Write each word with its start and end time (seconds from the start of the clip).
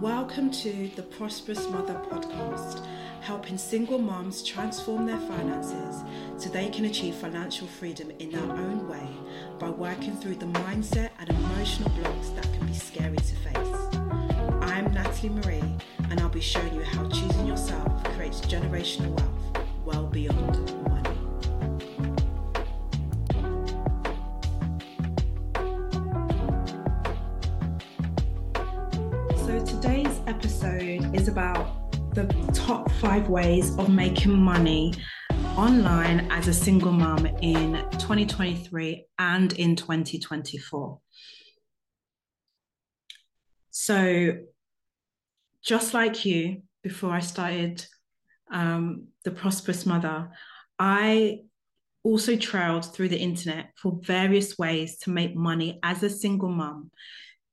Welcome 0.00 0.52
to 0.52 0.92
the 0.94 1.02
Prosperous 1.02 1.68
Mother 1.70 2.00
podcast, 2.08 2.86
helping 3.20 3.58
single 3.58 3.98
moms 3.98 4.44
transform 4.44 5.06
their 5.06 5.18
finances 5.18 6.04
so 6.36 6.48
they 6.48 6.68
can 6.68 6.84
achieve 6.84 7.16
financial 7.16 7.66
freedom 7.66 8.12
in 8.20 8.30
their 8.30 8.44
own 8.44 8.88
way 8.88 9.08
by 9.58 9.70
working 9.70 10.14
through 10.14 10.36
the 10.36 10.46
mindset 10.46 11.10
and 11.18 11.28
emotional 11.30 11.90
blocks 12.00 12.28
that 12.28 12.44
can 12.44 12.68
be 12.68 12.74
scary 12.74 13.16
to 13.16 13.34
face. 13.34 13.98
I'm 14.60 14.94
Natalie 14.94 15.30
Marie, 15.30 15.76
and 16.10 16.20
I'll 16.20 16.28
be 16.28 16.40
showing 16.40 16.76
you 16.76 16.82
how 16.82 17.08
choosing 17.08 17.48
yourself 17.48 18.04
creates 18.14 18.40
generational 18.42 19.18
wealth 19.18 19.66
well 19.84 20.06
beyond 20.06 20.77
five 33.00 33.28
ways 33.28 33.76
of 33.78 33.88
making 33.88 34.36
money 34.36 34.92
online 35.56 36.28
as 36.32 36.48
a 36.48 36.52
single 36.52 36.90
mom 36.90 37.26
in 37.40 37.74
2023 37.92 39.06
and 39.20 39.52
in 39.52 39.76
2024. 39.76 40.98
So, 43.70 44.38
just 45.62 45.94
like 45.94 46.24
you, 46.24 46.62
before 46.82 47.12
I 47.12 47.20
started 47.20 47.86
um, 48.52 49.06
The 49.24 49.30
Prosperous 49.30 49.86
Mother, 49.86 50.30
I 50.80 51.42
also 52.02 52.34
trailed 52.34 52.84
through 52.84 53.10
the 53.10 53.20
internet 53.20 53.70
for 53.76 54.00
various 54.02 54.58
ways 54.58 54.98
to 55.00 55.10
make 55.10 55.36
money 55.36 55.78
as 55.84 56.02
a 56.02 56.10
single 56.10 56.50
mom, 56.50 56.90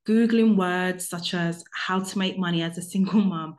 Googling 0.07 0.55
words 0.55 1.07
such 1.07 1.33
as 1.33 1.63
how 1.71 1.99
to 1.99 2.17
make 2.17 2.39
money 2.39 2.63
as 2.63 2.77
a 2.79 2.81
single 2.81 3.21
mom, 3.33 3.55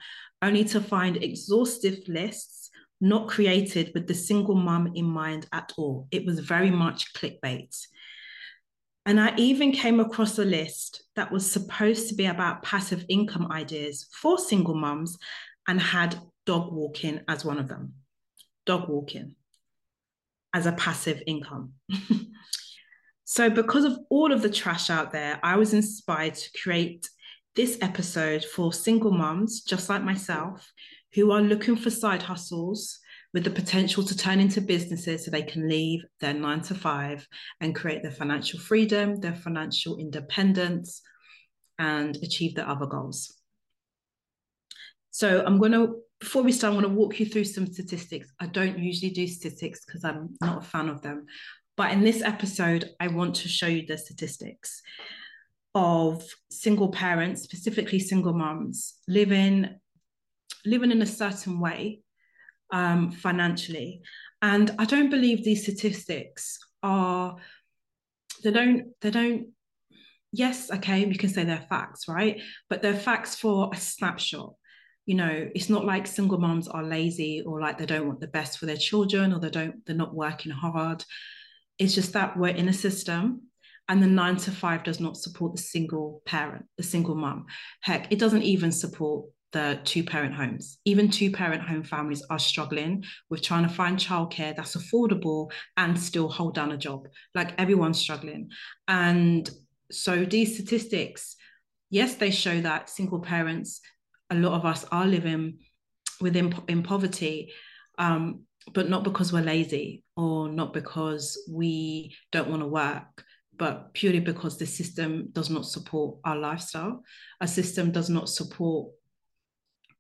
only 0.47 0.65
to 0.65 0.81
find 0.81 1.17
exhaustive 1.17 1.99
lists 2.07 2.71
not 3.01 3.29
created 3.29 3.91
with 3.95 4.07
the 4.07 4.15
single 4.15 4.55
mom 4.55 4.93
in 4.95 5.05
mind 5.05 5.47
at 5.53 5.73
all. 5.77 6.07
It 6.11 6.25
was 6.25 6.39
very 6.39 6.71
much 6.71 7.13
clickbait. 7.15 7.77
And 9.05 9.21
I 9.21 9.35
even 9.37 9.73
came 9.73 10.01
across 10.01 10.39
a 10.39 10.45
list 10.45 11.05
that 11.15 11.31
was 11.31 11.51
supposed 11.51 12.09
to 12.09 12.15
be 12.15 12.27
about 12.27 12.63
passive 12.63 13.05
income 13.09 13.51
ideas 13.53 14.09
for 14.13 14.39
single 14.39 14.75
moms 14.75 15.19
and 15.69 15.81
had 15.81 16.19
dog 16.45 16.73
walking 16.73 17.21
as 17.29 17.45
one 17.45 17.59
of 17.59 17.69
them. 17.69 17.95
Dog 18.65 18.89
walking 18.89 19.35
as 20.55 20.67
a 20.67 20.73
passive 20.73 21.23
income. 21.27 21.73
so, 23.25 23.51
because 23.51 23.85
of 23.85 23.99
all 24.11 24.33
of 24.33 24.43
the 24.43 24.51
trash 24.51 24.91
out 24.91 25.13
there, 25.13 25.39
I 25.43 25.57
was 25.57 25.75
inspired 25.75 26.35
to 26.35 26.51
create 26.63 27.09
this 27.57 27.79
episode 27.81 28.45
for 28.45 28.73
single 28.73 29.11
moms, 29.11 29.63
just 29.63 29.89
like 29.89 30.05
myself, 30.05 30.71
who 31.15 31.33
are 31.33 31.41
looking 31.41 31.75
for 31.75 31.91
side 31.91 32.23
hustles 32.23 32.99
with 33.33 33.45
the 33.45 33.51
potential 33.51 34.05
to 34.05 34.17
turn 34.17 34.41
into 34.41 34.61
businesses 34.61 35.25
so 35.25 35.31
they 35.31 35.43
can 35.43 35.69
leave 35.69 36.05
their 36.21 36.35
nine 36.35 36.61
to 36.61 36.75
five 36.75 37.27
and 37.61 37.75
create 37.75 38.03
their 38.03 38.13
financial 38.13 38.61
freedom, 38.61 39.17
their 39.21 39.35
financial 39.35 39.99
independence, 39.99 41.03
and 41.79 42.17
achieve 42.23 42.55
their 42.55 42.69
other 42.69 42.87
goals. 42.87 43.35
So 45.11 45.43
I'm 45.45 45.59
going 45.59 45.73
to, 45.73 45.97
before 46.21 46.43
we 46.43 46.53
start, 46.53 46.75
I'm 46.75 46.81
going 46.81 46.95
to 46.95 46.99
walk 46.99 47.19
you 47.19 47.27
through 47.27 47.45
some 47.45 47.67
statistics. 47.67 48.31
I 48.39 48.47
don't 48.47 48.79
usually 48.79 49.11
do 49.11 49.27
statistics 49.27 49.85
because 49.85 50.05
I'm 50.05 50.37
not 50.43 50.59
a 50.59 50.67
fan 50.67 50.91
of 50.91 51.01
them. 51.01 51.27
But 51.77 51.93
in 51.93 52.03
this 52.03 52.23
episode, 52.23 52.91
I 53.01 53.09
want 53.09 53.37
to 53.37 53.49
show 53.49 53.67
you 53.67 53.87
the 53.87 53.99
statistics 53.99 54.83
of 55.77 56.25
single 56.51 56.89
parents, 56.89 57.43
specifically 57.43 57.99
single 57.99 58.33
moms, 58.33 58.95
living 59.07 59.79
living 60.65 60.91
in 60.91 61.03
a 61.03 61.07
certain 61.07 61.61
way 61.61 62.01
um, 62.73 63.13
financially. 63.13 64.01
And 64.41 64.75
I 64.79 64.87
don't 64.87 65.11
believe 65.11 65.45
these 65.45 65.63
statistics 65.63 66.59
are 66.83 67.37
they 68.43 68.51
don't 68.51 68.85
they 69.03 69.11
don't 69.11 69.49
yes 70.33 70.71
okay 70.71 71.05
we 71.05 71.15
can 71.15 71.29
say 71.29 71.45
they're 71.45 71.67
facts 71.69 72.09
right? 72.09 72.41
But 72.71 72.81
they're 72.81 72.97
facts 72.97 73.37
for 73.37 73.71
a 73.73 73.77
snapshot. 73.77 74.55
You 75.05 75.17
know 75.17 75.51
it's 75.55 75.69
not 75.69 75.85
like 75.85 76.07
single 76.07 76.39
moms 76.39 76.69
are 76.69 76.83
lazy 76.83 77.43
or 77.47 77.61
like 77.61 77.77
they 77.77 77.87
don't 77.87 78.07
want 78.07 78.21
the 78.21 78.29
best 78.29 78.59
for 78.59 78.65
their 78.65 78.79
children 78.79 79.31
or 79.35 79.41
they 79.41 79.51
don't 79.51 79.85
they're 79.85 79.95
not 79.95 80.15
working 80.15 80.53
hard. 80.53 81.05
It's 81.79 81.95
just 81.95 82.15
that 82.15 82.39
we're 82.39 82.57
in 82.57 82.71
a 82.71 82.73
system 82.73 83.43
and 83.89 84.03
the 84.03 84.07
nine 84.07 84.37
to 84.37 84.51
five 84.51 84.83
does 84.83 85.01
not 85.01 85.17
support 85.17 85.55
the 85.55 85.63
single 85.63 86.23
parent 86.25 86.65
the 86.77 86.83
single 86.83 87.15
mom 87.15 87.47
heck 87.81 88.11
it 88.13 88.19
doesn't 88.19 88.43
even 88.43 88.73
support 88.73 89.27
the 89.57 89.79
two 89.85 90.05
parent 90.05 90.35
homes. 90.35 90.79
Even 90.85 91.11
two 91.11 91.31
parent 91.31 91.63
home 91.63 91.83
families 91.83 92.23
are 92.29 92.39
struggling 92.39 93.05
with 93.31 93.41
trying 93.41 93.67
to 93.67 93.73
find 93.73 93.97
childcare 93.99 94.55
that's 94.55 94.77
affordable 94.77 95.51
and 95.79 95.99
still 95.99 96.29
hold 96.29 96.55
down 96.55 96.73
a 96.73 96.77
job. 96.77 97.09
Like 97.35 97.59
everyone's 97.59 97.99
struggling. 97.99 98.51
And 98.87 99.49
so 99.91 100.27
these 100.27 100.55
statistics, 100.55 101.37
yes, 101.89 102.17
they 102.17 102.31
show 102.31 102.61
that 102.61 102.91
single 102.91 103.21
parents, 103.21 103.81
a 104.29 104.35
lot 104.35 104.53
of 104.53 104.67
us 104.67 104.85
are 104.93 105.07
living 105.07 105.59
within 106.21 106.55
in 106.69 106.83
poverty. 106.83 107.53
Um, 107.99 108.43
but 108.75 108.91
not 108.91 109.05
because 109.05 109.33
we're 109.33 109.43
lazy 109.43 110.03
or 110.17 110.49
not 110.51 110.75
because 110.75 111.39
we 111.51 112.15
don't 112.33 112.51
want 112.51 112.61
to 112.61 112.69
work, 112.69 113.25
but 113.59 113.93
purely 113.95 114.21
because 114.21 114.59
the 114.59 114.67
system 114.67 115.29
does 115.33 115.51
not 115.51 115.67
support 115.67 116.19
our 116.25 116.37
lifestyle. 116.37 117.03
A 117.41 117.49
system 117.49 117.91
does 117.91 118.11
not 118.11 118.29
support 118.29 118.91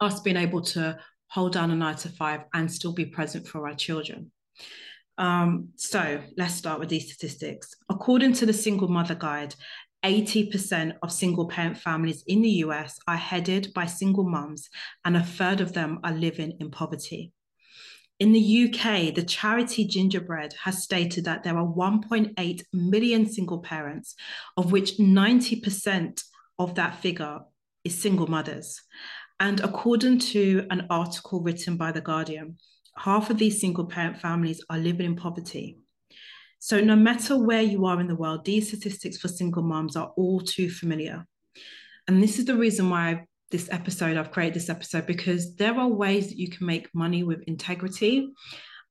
us 0.00 0.21
being 0.21 0.37
able 0.37 0.61
to 0.61 0.99
hold 1.28 1.53
down 1.53 1.71
a 1.71 1.75
nine 1.75 1.97
to 1.97 2.09
five 2.09 2.43
and 2.55 2.71
still 2.71 2.93
be 2.93 3.06
present 3.06 3.47
for 3.47 3.67
our 3.67 3.75
children. 3.75 4.31
Um, 5.19 5.69
so 5.77 6.21
let's 6.37 6.55
start 6.55 6.78
with 6.78 6.89
these 6.89 7.12
statistics. 7.12 7.75
According 7.89 8.34
to 8.34 8.47
the 8.47 8.53
Single 8.53 8.89
Mother 8.89 9.15
Guide, 9.15 9.55
80% 10.05 10.94
of 11.03 11.11
single 11.11 11.49
parent 11.49 11.78
families 11.78 12.23
in 12.27 12.43
the 12.43 12.50
US 12.65 12.99
are 13.09 13.17
headed 13.17 13.73
by 13.75 13.87
single 13.87 14.25
moms, 14.25 14.69
and 15.05 15.17
a 15.17 15.23
third 15.23 15.61
of 15.61 15.73
them 15.73 15.99
are 16.05 16.12
living 16.12 16.56
in 16.61 16.71
poverty. 16.71 17.33
In 18.19 18.32
the 18.32 18.65
UK, 18.65 19.15
the 19.15 19.25
charity 19.27 19.84
Gingerbread 19.84 20.54
has 20.65 20.82
stated 20.82 21.25
that 21.27 21.43
there 21.43 21.59
are 21.59 21.66
1.8 21.66 22.62
million 22.72 23.27
single 23.27 23.59
parents, 23.59 24.15
of 24.56 24.72
which 24.72 24.97
90% 24.97 26.22
of 26.59 26.75
that 26.76 26.97
figure 27.03 27.41
is 27.84 27.99
single 27.99 28.26
mothers. 28.26 28.81
And 29.38 29.60
according 29.60 30.21
to 30.31 30.66
an 30.71 30.87
article 30.88 31.43
written 31.43 31.76
by 31.76 31.93
The 31.93 32.00
Guardian, 32.00 32.56
half 32.97 33.28
of 33.28 33.37
these 33.37 33.60
single 33.60 33.84
parent 33.84 34.19
families 34.19 34.65
are 34.71 34.78
living 34.78 35.05
in 35.05 35.16
poverty. 35.16 35.78
So, 36.59 36.81
no 36.81 36.97
matter 36.97 37.37
where 37.37 37.60
you 37.60 37.84
are 37.84 38.00
in 38.00 38.09
the 38.09 38.16
world, 38.16 38.47
these 38.47 38.69
statistics 38.69 39.19
for 39.19 39.28
single 39.28 39.62
moms 39.62 39.94
are 39.94 40.12
all 40.16 40.41
too 40.41 40.71
familiar. 40.71 41.26
And 42.09 42.22
this 42.22 42.38
is 42.38 42.47
the 42.47 42.56
reason 42.56 42.88
why 42.88 43.26
this 43.50 43.68
episode, 43.70 44.16
I've 44.16 44.32
created 44.32 44.54
this 44.54 44.70
episode, 44.70 45.06
because 45.06 45.56
there 45.56 45.78
are 45.78 45.88
ways 45.88 46.28
that 46.28 46.38
you 46.38 46.48
can 46.48 46.66
make 46.66 46.94
money 46.94 47.22
with 47.22 47.42
integrity 47.46 48.32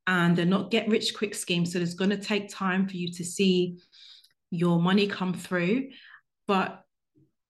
and 0.08 0.36
they're 0.36 0.46
not 0.46 0.72
get 0.72 0.88
rich 0.88 1.16
quick 1.16 1.36
schemes. 1.36 1.74
So, 1.74 1.80
it's 1.80 1.94
going 1.94 2.12
to 2.12 2.18
take 2.18 2.50
time 2.50 2.88
for 2.88 2.96
you 2.96 3.12
to 3.12 3.24
see 3.24 3.78
your 4.52 4.80
money 4.80 5.08
come 5.08 5.34
through, 5.34 5.90
but 6.48 6.84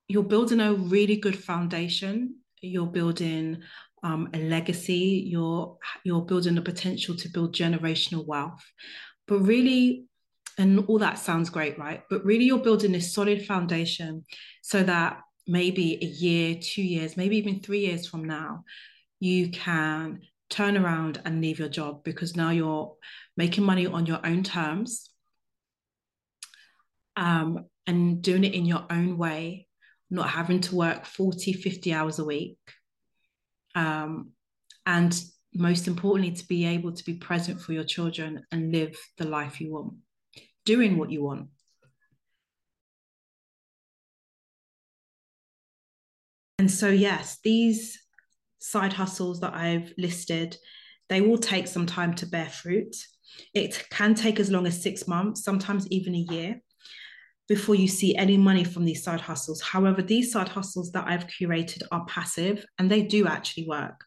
you're 0.08 0.24
building 0.24 0.60
a 0.60 0.74
really 0.74 1.18
good 1.18 1.38
foundation 1.38 2.36
you're 2.66 2.88
building 2.88 3.62
um, 4.04 4.30
a 4.34 4.38
legacy, 4.40 5.24
you're 5.28 5.78
you're 6.04 6.22
building 6.22 6.56
the 6.56 6.62
potential 6.62 7.16
to 7.16 7.30
build 7.30 7.56
generational 7.56 8.26
wealth. 8.26 8.64
But 9.28 9.40
really, 9.40 10.06
and 10.58 10.86
all 10.88 11.00
that 11.00 11.18
sounds 11.18 11.50
great, 11.50 11.78
right? 11.80 12.04
But 12.10 12.24
really, 12.24 12.46
you're 12.46 12.60
building 12.60 12.92
this 12.92 13.14
solid 13.14 13.46
foundation 13.46 14.24
so 14.62 14.84
that 14.84 15.22
maybe 15.48 15.98
a 16.02 16.06
year, 16.06 16.58
two 16.62 16.84
years, 16.84 17.18
maybe 17.18 17.38
even 17.38 17.60
three 17.60 17.82
years 17.82 18.08
from 18.08 18.26
now, 18.26 18.64
you 19.20 19.50
can 19.50 20.22
turn 20.50 20.78
around 20.78 21.22
and 21.26 21.42
leave 21.42 21.60
your 21.60 21.70
job 21.70 22.04
because 22.04 22.36
now 22.36 22.52
you're 22.52 22.96
making 23.38 23.64
money 23.64 23.88
on 23.88 24.06
your 24.06 24.20
own 24.26 24.44
terms 24.44 25.10
um, 27.16 27.66
and 27.88 28.22
doing 28.22 28.44
it 28.44 28.54
in 28.54 28.66
your 28.66 28.86
own 28.90 29.18
way 29.18 29.66
not 30.10 30.30
having 30.30 30.62
to 30.62 30.76
work 30.76 31.06
40, 31.06 31.54
50 31.54 31.94
hours 31.94 32.20
a 32.20 32.26
week. 32.26 32.58
Um, 33.74 34.32
and 34.86 35.20
most 35.54 35.88
importantly, 35.88 36.32
to 36.36 36.48
be 36.48 36.66
able 36.66 36.94
to 36.94 37.04
be 37.04 37.16
present 37.16 37.60
for 37.60 37.74
your 37.74 37.84
children 37.84 38.46
and 38.52 38.72
live 38.72 38.98
the 39.18 39.26
life 39.26 39.60
you 39.60 39.74
want, 39.74 39.94
doing 40.66 40.98
what 40.98 41.12
you 41.12 41.24
want. 41.24 41.48
And 46.58 46.72
so, 46.72 46.90
yes, 46.90 47.40
these 47.44 48.00
side 48.60 48.94
hustles 48.94 49.42
that 49.42 49.54
I've 49.54 49.94
listed, 49.98 50.58
they 51.10 51.22
will 51.22 51.38
take 51.38 51.68
some 51.68 51.86
time 51.86 52.14
to 52.16 52.26
bear 52.26 52.50
fruit. 52.50 52.96
It 53.54 53.86
can 53.92 54.16
take 54.16 54.40
as 54.40 54.50
long 54.50 54.66
as 54.66 54.82
six 54.82 55.08
months, 55.08 55.44
sometimes 55.44 55.88
even 55.92 56.16
a 56.16 56.26
year. 56.34 56.62
before 57.48 57.76
you 57.76 57.88
see 57.88 58.16
any 58.16 58.38
money 58.38 58.64
from 58.64 58.86
these 58.86 59.04
side 59.04 59.22
hustles. 59.22 59.62
However, 59.62 60.02
these 60.02 60.32
side 60.32 60.50
hustles 60.50 60.92
that 60.94 61.08
I've 61.08 61.28
curated 61.28 61.84
are 61.92 62.06
passive 62.06 62.66
and 62.80 62.90
they 62.90 63.04
do 63.04 63.28
actually 63.28 63.68
work. 63.68 64.04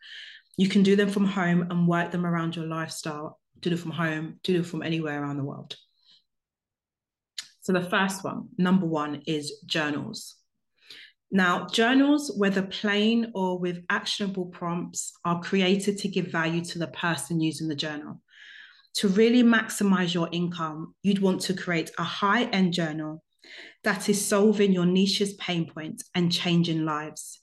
You 0.57 0.69
can 0.69 0.83
do 0.83 0.97
them 0.97 1.09
from 1.09 1.25
home 1.25 1.69
and 1.71 1.87
work 1.87 2.11
them 2.11 2.27
around 2.27 2.57
your 2.57 2.67
lifestyle. 2.67 3.39
Do 3.61 3.71
them 3.71 3.79
from 3.79 3.93
home, 3.93 4.41
do 4.43 4.55
them 4.55 4.65
from 4.65 4.83
anywhere 4.83 5.23
around 5.23 5.37
the 5.37 5.45
world. 5.45 5.77
So, 7.61 7.73
the 7.73 7.83
first 7.83 8.25
one, 8.25 8.49
number 8.57 8.87
one, 8.87 9.23
is 9.27 9.61
journals. 9.67 10.38
Now, 11.31 11.67
journals, 11.67 12.33
whether 12.37 12.63
plain 12.63 13.33
or 13.35 13.59
with 13.59 13.85
actionable 13.91 14.47
prompts, 14.47 15.13
are 15.25 15.43
created 15.43 15.99
to 15.99 16.09
give 16.09 16.29
value 16.29 16.65
to 16.67 16.79
the 16.79 16.87
person 16.89 17.41
using 17.41 17.69
the 17.69 17.77
journal. 17.77 18.23
To 18.95 19.09
really 19.09 19.43
maximize 19.43 20.15
your 20.15 20.29
income, 20.33 20.95
you'd 21.03 21.21
want 21.21 21.43
to 21.43 21.55
create 21.55 21.91
a 21.99 22.03
high 22.03 22.45
end 22.45 22.73
journal 22.73 23.23
that 23.85 24.09
is 24.09 24.25
solving 24.25 24.73
your 24.73 24.87
niche's 24.87 25.35
pain 25.35 25.71
points 25.71 26.09
and 26.15 26.33
changing 26.33 26.85
lives. 26.85 27.41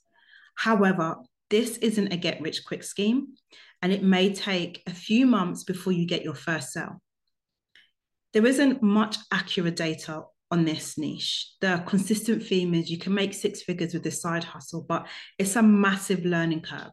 However, 0.56 1.16
this 1.48 1.78
isn't 1.78 2.12
a 2.12 2.16
get 2.16 2.40
rich 2.40 2.64
quick 2.64 2.82
scheme, 2.82 3.34
and 3.82 3.92
it 3.92 4.02
may 4.02 4.32
take 4.32 4.82
a 4.86 4.94
few 4.94 5.26
months 5.26 5.62
before 5.62 5.92
you 5.92 6.06
get 6.06 6.24
your 6.24 6.34
first 6.34 6.72
sale. 6.72 7.00
There 8.32 8.46
isn't 8.46 8.82
much 8.82 9.16
accurate 9.32 9.76
data 9.76 10.24
on 10.50 10.64
this 10.64 10.96
niche. 10.96 11.52
The 11.60 11.82
consistent 11.86 12.42
theme 12.42 12.74
is 12.74 12.90
you 12.90 12.98
can 12.98 13.14
make 13.14 13.34
six 13.34 13.62
figures 13.62 13.94
with 13.94 14.04
this 14.04 14.20
side 14.20 14.44
hustle, 14.44 14.84
but 14.88 15.06
it's 15.38 15.56
a 15.56 15.62
massive 15.62 16.24
learning 16.24 16.62
curve. 16.62 16.92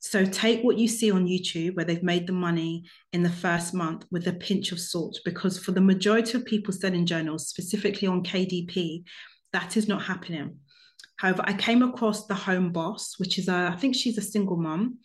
So 0.00 0.24
take 0.26 0.62
what 0.62 0.76
you 0.76 0.86
see 0.86 1.10
on 1.10 1.26
YouTube 1.26 1.76
where 1.76 1.84
they've 1.84 2.02
made 2.02 2.26
the 2.26 2.32
money 2.32 2.84
in 3.12 3.22
the 3.22 3.30
first 3.30 3.72
month 3.72 4.04
with 4.10 4.26
a 4.26 4.34
pinch 4.34 4.70
of 4.70 4.78
salt, 4.78 5.18
because 5.24 5.58
for 5.58 5.72
the 5.72 5.80
majority 5.80 6.36
of 6.36 6.44
people 6.44 6.74
selling 6.74 7.06
journals, 7.06 7.48
specifically 7.48 8.06
on 8.06 8.22
KDP, 8.22 9.04
that 9.52 9.76
is 9.76 9.88
not 9.88 10.02
happening. 10.02 10.58
However, 11.16 11.42
I 11.46 11.54
came 11.54 11.82
across 11.82 12.26
the 12.26 12.34
home 12.34 12.70
boss, 12.72 13.14
which 13.18 13.38
is 13.38 13.48
a, 13.48 13.70
I 13.72 13.76
think 13.76 13.94
she's 13.94 14.18
a 14.18 14.22
single 14.22 14.56
mom 14.56 14.98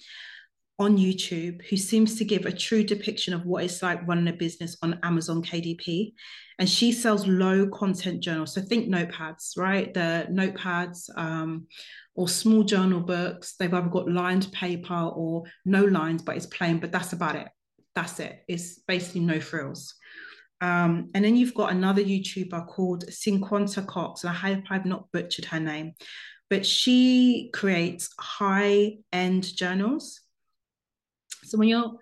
on 0.79 0.97
YouTube 0.97 1.61
who 1.65 1.75
seems 1.75 2.15
to 2.15 2.25
give 2.25 2.45
a 2.45 2.51
true 2.51 2.83
depiction 2.83 3.33
of 3.33 3.45
what 3.45 3.63
it's 3.65 3.83
like 3.83 4.07
running 4.07 4.29
a 4.29 4.33
business 4.33 4.77
on 4.81 4.99
Amazon 5.03 5.43
KDP. 5.43 6.13
And 6.57 6.69
she 6.69 6.91
sells 6.91 7.27
low 7.27 7.67
content 7.67 8.21
journals. 8.21 8.53
So 8.53 8.61
think 8.61 8.87
notepads, 8.87 9.57
right? 9.57 9.93
The 9.93 10.27
notepads 10.31 11.09
um, 11.17 11.67
or 12.15 12.27
small 12.27 12.63
journal 12.63 13.01
books. 13.01 13.55
They've 13.57 13.73
either 13.73 13.89
got 13.89 14.09
lined 14.09 14.51
paper 14.51 14.93
or 14.93 15.43
no 15.65 15.83
lines, 15.83 16.21
but 16.21 16.37
it's 16.37 16.45
plain, 16.45 16.79
but 16.79 16.91
that's 16.91 17.13
about 17.13 17.35
it. 17.35 17.47
That's 17.95 18.19
it. 18.19 18.43
It's 18.47 18.79
basically 18.79 19.21
no 19.21 19.39
frills. 19.39 19.95
Um, 20.61 21.09
and 21.13 21.23
then 21.23 21.35
you've 21.35 21.53
got 21.53 21.71
another 21.71 22.03
YouTuber 22.03 22.67
called 22.67 23.05
Cinquanta 23.09 23.85
Cox, 23.85 24.23
and 24.23 24.31
I 24.31 24.33
hope 24.33 24.65
I've 24.69 24.85
not 24.85 25.09
butchered 25.13 25.45
her 25.45 25.59
name, 25.59 25.93
but 26.49 26.65
she 26.65 27.49
creates 27.53 28.09
high 28.19 28.97
end 29.13 29.55
journals. 29.55 30.21
So 31.43 31.57
when 31.57 31.67
you're 31.67 31.93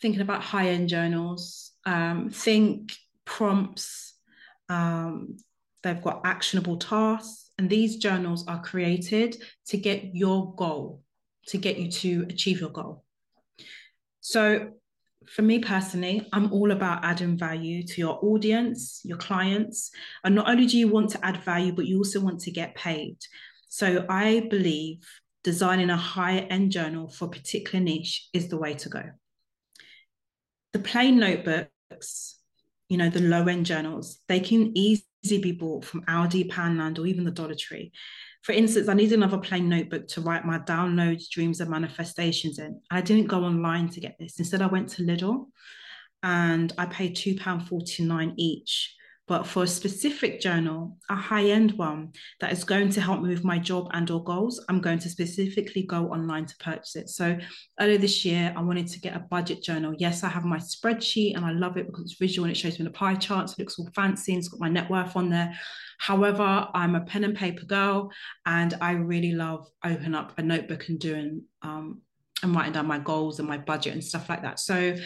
thinking 0.00 0.20
about 0.20 0.42
high 0.42 0.68
end 0.68 0.88
journals, 0.88 1.72
um, 1.84 2.30
think 2.30 2.92
prompts, 3.24 4.14
um, 4.68 5.36
they've 5.82 6.02
got 6.02 6.22
actionable 6.24 6.76
tasks, 6.76 7.50
and 7.58 7.68
these 7.68 7.96
journals 7.96 8.46
are 8.46 8.62
created 8.62 9.42
to 9.66 9.76
get 9.76 10.14
your 10.14 10.54
goal, 10.54 11.02
to 11.46 11.58
get 11.58 11.78
you 11.78 11.90
to 11.90 12.26
achieve 12.28 12.60
your 12.60 12.70
goal. 12.70 13.04
So 14.20 14.72
for 15.26 15.42
me 15.42 15.58
personally, 15.58 16.26
I'm 16.32 16.52
all 16.52 16.70
about 16.70 17.04
adding 17.04 17.36
value 17.36 17.82
to 17.82 18.00
your 18.00 18.18
audience, 18.22 19.00
your 19.04 19.18
clients. 19.18 19.90
And 20.24 20.34
not 20.34 20.48
only 20.48 20.66
do 20.66 20.78
you 20.78 20.88
want 20.88 21.10
to 21.10 21.24
add 21.24 21.42
value, 21.44 21.72
but 21.72 21.86
you 21.86 21.98
also 21.98 22.20
want 22.20 22.40
to 22.40 22.50
get 22.50 22.74
paid. 22.74 23.16
So 23.68 24.06
I 24.08 24.46
believe 24.48 25.06
designing 25.48 25.88
a 25.88 25.96
higher 25.96 26.46
end 26.50 26.70
journal 26.70 27.08
for 27.08 27.24
a 27.24 27.30
particular 27.30 27.82
niche 27.82 28.28
is 28.34 28.48
the 28.48 28.58
way 28.58 28.74
to 28.74 28.90
go. 28.90 29.02
The 30.74 30.78
plain 30.78 31.18
notebooks, 31.18 32.38
you 32.90 32.98
know, 32.98 33.08
the 33.08 33.22
low 33.22 33.46
end 33.46 33.64
journals, 33.64 34.20
they 34.28 34.40
can 34.40 34.76
easily 34.76 35.40
be 35.40 35.52
bought 35.52 35.86
from 35.86 36.02
Aldi, 36.02 36.50
Poundland, 36.50 36.98
or 36.98 37.06
even 37.06 37.24
the 37.24 37.30
Dollar 37.30 37.54
Tree. 37.54 37.92
For 38.42 38.52
instance, 38.52 38.88
I 38.90 38.92
need 38.92 39.14
another 39.14 39.38
plain 39.38 39.70
notebook 39.70 40.06
to 40.08 40.20
write 40.20 40.44
my 40.44 40.58
downloads, 40.58 41.30
dreams, 41.30 41.62
and 41.62 41.70
manifestations 41.70 42.58
in. 42.58 42.82
I 42.90 43.00
didn't 43.00 43.28
go 43.28 43.42
online 43.42 43.88
to 43.88 44.00
get 44.00 44.16
this. 44.18 44.38
Instead, 44.38 44.60
I 44.60 44.66
went 44.66 44.90
to 44.90 45.02
Lidl 45.02 45.46
and 46.22 46.74
I 46.76 46.84
paid 46.84 47.16
£2.49 47.16 48.34
each. 48.36 48.94
But 49.28 49.46
for 49.46 49.64
a 49.64 49.66
specific 49.66 50.40
journal, 50.40 50.96
a 51.10 51.14
high-end 51.14 51.72
one 51.72 52.12
that 52.40 52.50
is 52.50 52.64
going 52.64 52.88
to 52.90 53.00
help 53.00 53.20
me 53.20 53.28
with 53.28 53.44
my 53.44 53.58
job 53.58 53.88
and 53.92 54.10
or 54.10 54.24
goals, 54.24 54.64
I'm 54.68 54.80
going 54.80 54.98
to 55.00 55.10
specifically 55.10 55.82
go 55.82 56.08
online 56.08 56.46
to 56.46 56.56
purchase 56.58 56.96
it. 56.96 57.10
So 57.10 57.38
earlier 57.78 57.98
this 57.98 58.24
year, 58.24 58.54
I 58.56 58.62
wanted 58.62 58.88
to 58.88 59.00
get 59.00 59.14
a 59.14 59.20
budget 59.20 59.62
journal. 59.62 59.94
Yes, 59.98 60.24
I 60.24 60.28
have 60.28 60.46
my 60.46 60.56
spreadsheet 60.56 61.36
and 61.36 61.44
I 61.44 61.52
love 61.52 61.76
it 61.76 61.86
because 61.86 62.04
it's 62.04 62.18
visual 62.18 62.46
and 62.46 62.56
it 62.56 62.58
shows 62.58 62.78
me 62.78 62.86
the 62.86 62.90
pie 62.90 63.16
charts. 63.16 63.52
It 63.52 63.58
looks 63.58 63.78
all 63.78 63.90
fancy 63.94 64.32
and 64.32 64.38
it's 64.38 64.48
got 64.48 64.60
my 64.60 64.70
net 64.70 64.90
worth 64.90 65.14
on 65.14 65.28
there. 65.28 65.54
However, 65.98 66.68
I'm 66.74 66.94
a 66.94 67.00
pen 67.02 67.24
and 67.24 67.36
paper 67.36 67.66
girl, 67.66 68.10
and 68.46 68.72
I 68.80 68.92
really 68.92 69.32
love 69.32 69.66
opening 69.84 70.14
up 70.14 70.38
a 70.38 70.42
notebook 70.42 70.88
and 70.88 70.98
doing 70.98 71.42
um, 71.62 72.02
and 72.42 72.54
writing 72.54 72.72
down 72.72 72.86
my 72.86 73.00
goals 73.00 73.40
and 73.40 73.48
my 73.48 73.58
budget 73.58 73.94
and 73.94 74.02
stuff 74.02 74.28
like 74.28 74.42
that. 74.42 74.60
So 74.60 74.96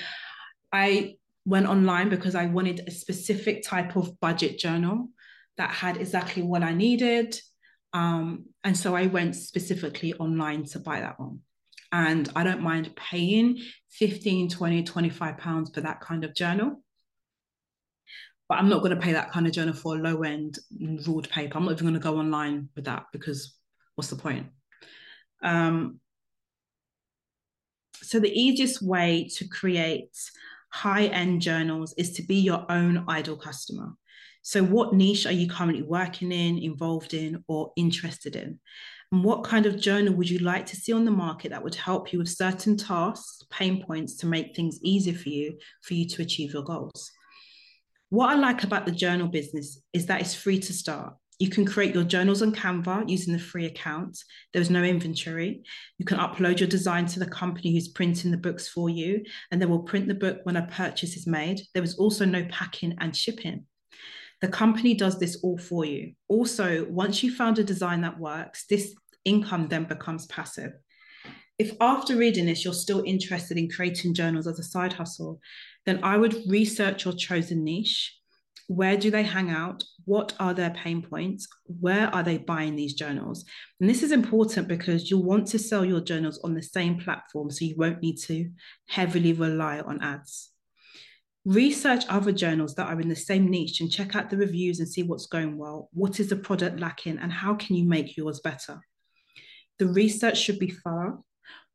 I 0.70 1.16
went 1.44 1.66
online 1.66 2.08
because 2.08 2.34
I 2.34 2.46
wanted 2.46 2.82
a 2.86 2.90
specific 2.90 3.64
type 3.64 3.96
of 3.96 4.18
budget 4.20 4.58
journal 4.58 5.08
that 5.56 5.70
had 5.70 5.96
exactly 5.96 6.42
what 6.42 6.62
I 6.62 6.72
needed. 6.72 7.38
Um, 7.92 8.46
and 8.64 8.76
so 8.76 8.94
I 8.94 9.06
went 9.06 9.36
specifically 9.36 10.14
online 10.14 10.64
to 10.66 10.78
buy 10.78 11.00
that 11.00 11.20
one. 11.20 11.40
And 11.90 12.30
I 12.34 12.42
don't 12.42 12.62
mind 12.62 12.96
paying 12.96 13.58
15, 13.90 14.48
20, 14.48 14.82
25 14.82 15.36
pounds 15.36 15.70
for 15.74 15.82
that 15.82 16.00
kind 16.00 16.24
of 16.24 16.34
journal 16.34 16.82
but 18.52 18.58
I'm 18.58 18.68
not 18.68 18.82
going 18.82 18.94
to 18.94 19.00
pay 19.00 19.14
that 19.14 19.32
kind 19.32 19.46
of 19.46 19.54
journal 19.54 19.72
for 19.72 19.96
a 19.96 19.98
low 19.98 20.24
end 20.24 20.58
ruled 21.06 21.26
paper. 21.30 21.56
I'm 21.56 21.64
not 21.64 21.72
even 21.72 21.84
going 21.84 21.94
to 21.94 22.00
go 22.00 22.18
online 22.18 22.68
with 22.76 22.84
that 22.84 23.06
because 23.10 23.56
what's 23.94 24.10
the 24.10 24.16
point? 24.16 24.48
Um, 25.42 26.00
so 28.02 28.20
the 28.20 28.30
easiest 28.30 28.82
way 28.82 29.30
to 29.36 29.48
create 29.48 30.14
high 30.72 31.06
end 31.06 31.42
journals 31.42 31.94
is 31.96 32.12
to 32.12 32.22
be 32.22 32.36
your 32.36 32.64
own 32.70 33.04
ideal 33.08 33.36
customer. 33.36 33.92
So, 34.42 34.64
what 34.64 34.94
niche 34.94 35.26
are 35.26 35.32
you 35.32 35.48
currently 35.48 35.82
working 35.82 36.32
in, 36.32 36.58
involved 36.58 37.14
in, 37.14 37.44
or 37.46 37.72
interested 37.76 38.34
in? 38.34 38.58
And 39.12 39.22
what 39.22 39.44
kind 39.44 39.66
of 39.66 39.80
journal 39.80 40.14
would 40.14 40.28
you 40.28 40.38
like 40.38 40.66
to 40.66 40.76
see 40.76 40.92
on 40.92 41.04
the 41.04 41.10
market 41.10 41.50
that 41.50 41.62
would 41.62 41.74
help 41.74 42.12
you 42.12 42.18
with 42.18 42.28
certain 42.28 42.76
tasks, 42.76 43.44
pain 43.50 43.84
points 43.84 44.16
to 44.16 44.26
make 44.26 44.56
things 44.56 44.80
easier 44.82 45.14
for 45.14 45.28
you, 45.28 45.58
for 45.82 45.94
you 45.94 46.08
to 46.08 46.22
achieve 46.22 46.54
your 46.54 46.64
goals? 46.64 47.12
What 48.08 48.30
I 48.30 48.34
like 48.34 48.64
about 48.64 48.84
the 48.86 48.92
journal 48.92 49.28
business 49.28 49.80
is 49.92 50.06
that 50.06 50.20
it's 50.20 50.34
free 50.34 50.58
to 50.60 50.72
start. 50.72 51.14
You 51.38 51.48
can 51.48 51.64
create 51.64 51.94
your 51.94 52.04
journals 52.04 52.42
on 52.42 52.54
Canva 52.54 53.08
using 53.08 53.32
the 53.32 53.38
free 53.38 53.66
account. 53.66 54.18
There's 54.52 54.70
no 54.70 54.82
inventory. 54.82 55.62
You 55.98 56.04
can 56.04 56.18
upload 56.18 56.60
your 56.60 56.68
design 56.68 57.06
to 57.06 57.18
the 57.18 57.26
company 57.26 57.72
who's 57.72 57.88
printing 57.88 58.30
the 58.30 58.36
books 58.36 58.68
for 58.68 58.88
you, 58.88 59.24
and 59.50 59.60
they 59.60 59.66
will 59.66 59.82
print 59.82 60.06
the 60.06 60.14
book 60.14 60.38
when 60.44 60.56
a 60.56 60.66
purchase 60.66 61.16
is 61.16 61.26
made. 61.26 61.60
There 61.74 61.82
is 61.82 61.96
also 61.96 62.24
no 62.24 62.44
packing 62.50 62.96
and 63.00 63.16
shipping. 63.16 63.66
The 64.40 64.48
company 64.48 64.94
does 64.94 65.18
this 65.18 65.38
all 65.42 65.58
for 65.58 65.84
you. 65.84 66.12
Also, 66.28 66.84
once 66.90 67.22
you 67.22 67.34
found 67.34 67.58
a 67.58 67.64
design 67.64 68.00
that 68.02 68.18
works, 68.18 68.66
this 68.66 68.94
income 69.24 69.68
then 69.68 69.84
becomes 69.84 70.26
passive. 70.26 70.72
If 71.58 71.72
after 71.80 72.16
reading 72.16 72.46
this, 72.46 72.64
you're 72.64 72.74
still 72.74 73.04
interested 73.06 73.56
in 73.56 73.70
creating 73.70 74.14
journals 74.14 74.48
as 74.48 74.58
a 74.58 74.64
side 74.64 74.92
hustle, 74.92 75.40
then 75.86 76.02
I 76.02 76.16
would 76.16 76.42
research 76.48 77.04
your 77.04 77.14
chosen 77.14 77.62
niche. 77.62 78.16
Where 78.68 78.96
do 78.96 79.10
they 79.10 79.22
hang 79.22 79.50
out? 79.50 79.84
What 80.04 80.34
are 80.40 80.54
their 80.54 80.70
pain 80.70 81.02
points? 81.02 81.46
Where 81.66 82.08
are 82.14 82.22
they 82.22 82.38
buying 82.38 82.76
these 82.76 82.94
journals? 82.94 83.44
And 83.80 83.88
this 83.88 84.02
is 84.02 84.12
important 84.12 84.68
because 84.68 85.10
you'll 85.10 85.24
want 85.24 85.46
to 85.48 85.58
sell 85.58 85.84
your 85.84 86.00
journals 86.00 86.40
on 86.42 86.54
the 86.54 86.62
same 86.62 86.98
platform, 86.98 87.50
so 87.50 87.64
you 87.64 87.76
won't 87.76 88.02
need 88.02 88.18
to 88.22 88.50
heavily 88.88 89.32
rely 89.32 89.80
on 89.80 90.02
ads. 90.02 90.50
Research 91.44 92.04
other 92.08 92.30
journals 92.32 92.76
that 92.76 92.86
are 92.86 93.00
in 93.00 93.08
the 93.08 93.16
same 93.16 93.48
niche 93.48 93.80
and 93.80 93.90
check 93.90 94.14
out 94.14 94.30
the 94.30 94.36
reviews 94.36 94.78
and 94.78 94.88
see 94.88 95.02
what's 95.02 95.26
going 95.26 95.58
well. 95.58 95.88
What 95.92 96.20
is 96.20 96.28
the 96.28 96.36
product 96.36 96.78
lacking, 96.78 97.18
and 97.18 97.32
how 97.32 97.54
can 97.54 97.76
you 97.76 97.84
make 97.84 98.16
yours 98.16 98.40
better? 98.40 98.80
The 99.78 99.88
research 99.88 100.38
should 100.38 100.60
be 100.60 100.70
thorough 100.70 101.24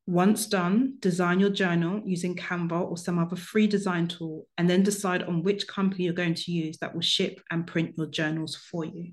once 0.07 0.45
done, 0.45 0.95
design 0.99 1.37
your 1.37 1.49
journal 1.49 2.01
using 2.05 2.33
Canva 2.33 2.89
or 2.89 2.97
some 2.97 3.19
other 3.19 3.35
free 3.35 3.67
design 3.67 4.07
tool, 4.07 4.47
and 4.57 4.69
then 4.69 4.81
decide 4.81 5.21
on 5.23 5.43
which 5.43 5.67
company 5.67 6.05
you're 6.05 6.13
going 6.13 6.33
to 6.33 6.51
use 6.51 6.77
that 6.77 6.93
will 6.93 7.01
ship 7.01 7.41
and 7.51 7.67
print 7.67 7.93
your 7.97 8.07
journals 8.07 8.55
for 8.55 8.85
you. 8.85 9.11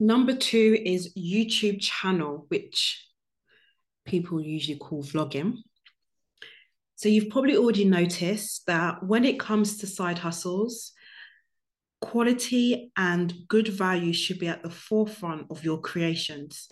Number 0.00 0.34
two 0.34 0.76
is 0.84 1.14
YouTube 1.14 1.80
channel, 1.80 2.46
which 2.48 3.06
people 4.04 4.40
usually 4.40 4.76
call 4.76 5.04
vlogging. 5.04 5.58
So 6.96 7.08
you've 7.08 7.30
probably 7.30 7.56
already 7.56 7.84
noticed 7.84 8.66
that 8.66 9.04
when 9.04 9.24
it 9.24 9.38
comes 9.38 9.78
to 9.78 9.86
side 9.86 10.18
hustles, 10.18 10.92
quality 12.06 12.92
and 12.96 13.34
good 13.48 13.66
value 13.68 14.12
should 14.12 14.38
be 14.38 14.46
at 14.46 14.62
the 14.62 14.70
forefront 14.70 15.46
of 15.50 15.64
your 15.64 15.80
creations. 15.80 16.68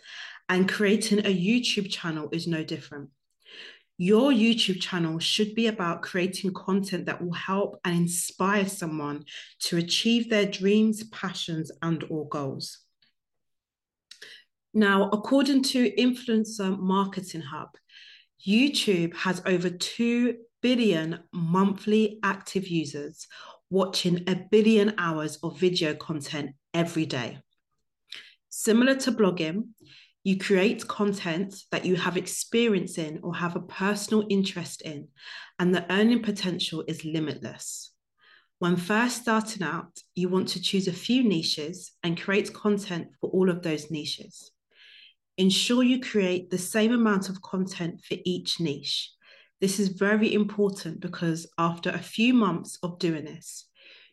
And 0.48 0.68
creating 0.68 1.20
a 1.20 1.34
YouTube 1.34 1.90
channel 1.90 2.28
is 2.30 2.46
no 2.46 2.62
different. 2.62 3.10
Your 3.98 4.30
YouTube 4.30 4.80
channel 4.80 5.18
should 5.18 5.54
be 5.54 5.66
about 5.66 6.02
creating 6.02 6.52
content 6.54 7.06
that 7.06 7.22
will 7.22 7.32
help 7.32 7.80
and 7.84 7.96
inspire 7.96 8.66
someone 8.66 9.24
to 9.60 9.76
achieve 9.76 10.30
their 10.30 10.46
dreams, 10.46 11.04
passions, 11.04 11.70
and 11.82 12.04
or 12.08 12.28
goals. 12.28 12.80
Now, 14.72 15.08
according 15.10 15.62
to 15.64 15.90
Influencer 15.92 16.78
Marketing 16.78 17.42
Hub, 17.42 17.70
YouTube 18.46 19.14
has 19.16 19.42
over 19.46 19.70
2 19.70 20.36
billion 20.60 21.20
monthly 21.32 22.18
active 22.22 22.66
users 22.68 23.26
watching 23.71 24.25
a 24.28 24.35
billion 24.35 24.94
hours 24.99 25.38
of 25.42 25.59
video 25.59 25.94
content 25.94 26.54
every 26.73 27.06
day. 27.06 27.38
Similar 28.49 28.94
to 28.97 29.12
blogging, 29.12 29.68
you 30.23 30.38
create 30.38 30.88
content 30.88 31.54
that 31.71 31.85
you 31.85 31.97
have 31.97 32.16
experience 32.16 32.97
in 32.99 33.21
or 33.23 33.35
have 33.35 33.56
a 33.56 33.61
personal 33.61 34.25
interest 34.30 34.80
in, 34.83 35.09
and 35.59 35.75
the 35.75 35.90
earning 35.92 36.23
potential 36.23 36.85
is 36.88 37.04
limitless. 37.04 37.92
When 38.59 38.76
first 38.76 39.23
starting 39.23 39.62
out, 39.62 39.99
you 40.14 40.28
want 40.28 40.49
to 40.49 40.62
choose 40.62 40.88
a 40.88 40.92
few 40.92 41.23
niches 41.23 41.92
and 42.02 42.21
create 42.21 42.54
content 42.54 43.09
for 43.21 43.28
all 43.30 43.50
of 43.50 43.62
those 43.62 43.90
niches. 43.90 44.52
Ensure 45.37 45.83
you 45.83 46.00
create 46.00 46.49
the 46.49 46.59
same 46.59 46.92
amount 46.92 47.28
of 47.28 47.42
content 47.42 48.00
for 48.09 48.16
each 48.25 48.61
niche. 48.61 49.11
This 49.64 49.80
is 49.80 49.88
very 49.88 50.35
important 50.35 51.00
because 51.00 51.47
after 51.56 51.88
a 51.88 51.99
few 51.99 52.35
months 52.35 52.78
of 52.83 52.99
doing 52.99 53.25
this, 53.25 53.64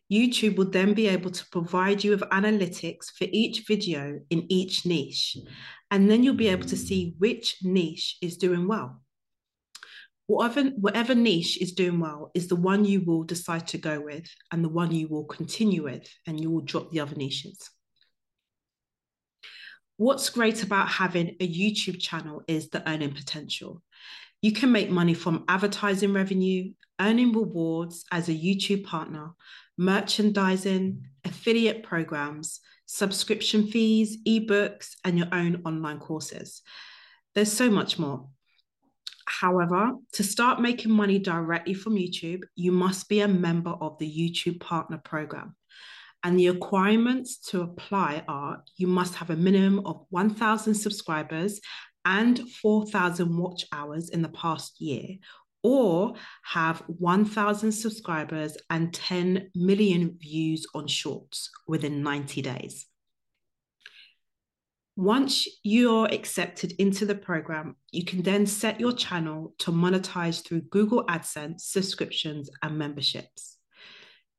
YouTube 0.09 0.55
will 0.55 0.69
then 0.69 0.93
be 0.93 1.09
able 1.09 1.29
to 1.29 1.45
provide 1.51 2.05
you 2.05 2.11
with 2.11 2.21
analytics 2.21 3.11
for 3.11 3.27
each 3.33 3.65
video 3.67 4.21
in 4.29 4.45
each 4.49 4.85
niche. 4.85 5.35
And 5.91 6.09
then 6.09 6.23
you'll 6.23 6.35
be 6.35 6.47
able 6.47 6.69
to 6.69 6.77
see 6.77 7.15
which 7.17 7.57
niche 7.63 8.15
is 8.21 8.37
doing 8.37 8.65
well. 8.65 9.01
Whatever, 10.27 10.69
whatever 10.69 11.15
niche 11.15 11.57
is 11.59 11.73
doing 11.73 11.99
well 11.99 12.31
is 12.33 12.47
the 12.47 12.55
one 12.55 12.85
you 12.85 13.01
will 13.01 13.23
decide 13.23 13.67
to 13.67 13.77
go 13.77 13.99
with 13.99 14.29
and 14.53 14.63
the 14.63 14.69
one 14.69 14.93
you 14.93 15.09
will 15.09 15.25
continue 15.25 15.83
with, 15.83 16.07
and 16.25 16.39
you 16.39 16.49
will 16.49 16.61
drop 16.61 16.91
the 16.91 17.01
other 17.01 17.15
niches. 17.15 17.69
What's 19.97 20.29
great 20.29 20.63
about 20.63 20.87
having 20.87 21.35
a 21.41 21.45
YouTube 21.45 21.99
channel 21.99 22.41
is 22.47 22.69
the 22.69 22.89
earning 22.89 23.13
potential. 23.13 23.83
You 24.41 24.51
can 24.51 24.71
make 24.71 24.89
money 24.89 25.13
from 25.13 25.43
advertising 25.47 26.13
revenue, 26.13 26.73
earning 26.99 27.31
rewards 27.31 28.05
as 28.11 28.27
a 28.27 28.33
YouTube 28.33 28.83
partner, 28.83 29.31
merchandising, 29.77 31.05
affiliate 31.23 31.83
programs, 31.83 32.59
subscription 32.87 33.67
fees, 33.67 34.17
ebooks, 34.27 34.95
and 35.03 35.17
your 35.17 35.27
own 35.31 35.61
online 35.65 35.99
courses. 35.99 36.61
There's 37.35 37.51
so 37.51 37.69
much 37.69 37.99
more. 37.99 38.27
However, 39.27 39.93
to 40.13 40.23
start 40.23 40.59
making 40.59 40.91
money 40.91 41.19
directly 41.19 41.73
from 41.73 41.95
YouTube, 41.95 42.43
you 42.55 42.71
must 42.71 43.09
be 43.09 43.21
a 43.21 43.27
member 43.27 43.69
of 43.69 43.97
the 43.99 44.07
YouTube 44.07 44.59
Partner 44.59 44.97
Program. 44.97 45.55
And 46.23 46.37
the 46.37 46.49
requirements 46.49 47.37
to 47.49 47.61
apply 47.61 48.23
are 48.27 48.63
you 48.77 48.87
must 48.87 49.15
have 49.15 49.29
a 49.29 49.35
minimum 49.35 49.85
of 49.85 50.05
1,000 50.09 50.73
subscribers 50.73 51.61
and 52.05 52.39
4,000 52.49 53.37
watch 53.37 53.65
hours 53.71 54.09
in 54.09 54.21
the 54.21 54.29
past 54.29 54.79
year, 54.81 55.17
or 55.63 56.15
have 56.43 56.83
1,000 56.87 57.71
subscribers 57.71 58.57
and 58.69 58.93
10 58.93 59.51
million 59.55 60.17
views 60.19 60.65
on 60.73 60.87
shorts 60.87 61.49
within 61.67 62.01
90 62.03 62.41
days. 62.41 62.87
Once 64.97 65.47
you're 65.63 66.05
accepted 66.07 66.73
into 66.73 67.05
the 67.05 67.15
program, 67.15 67.75
you 67.91 68.03
can 68.03 68.21
then 68.21 68.45
set 68.45 68.79
your 68.79 68.91
channel 68.91 69.53
to 69.57 69.71
monetize 69.71 70.45
through 70.45 70.61
Google 70.61 71.05
AdSense 71.05 71.61
subscriptions 71.61 72.49
and 72.61 72.77
memberships. 72.77 73.57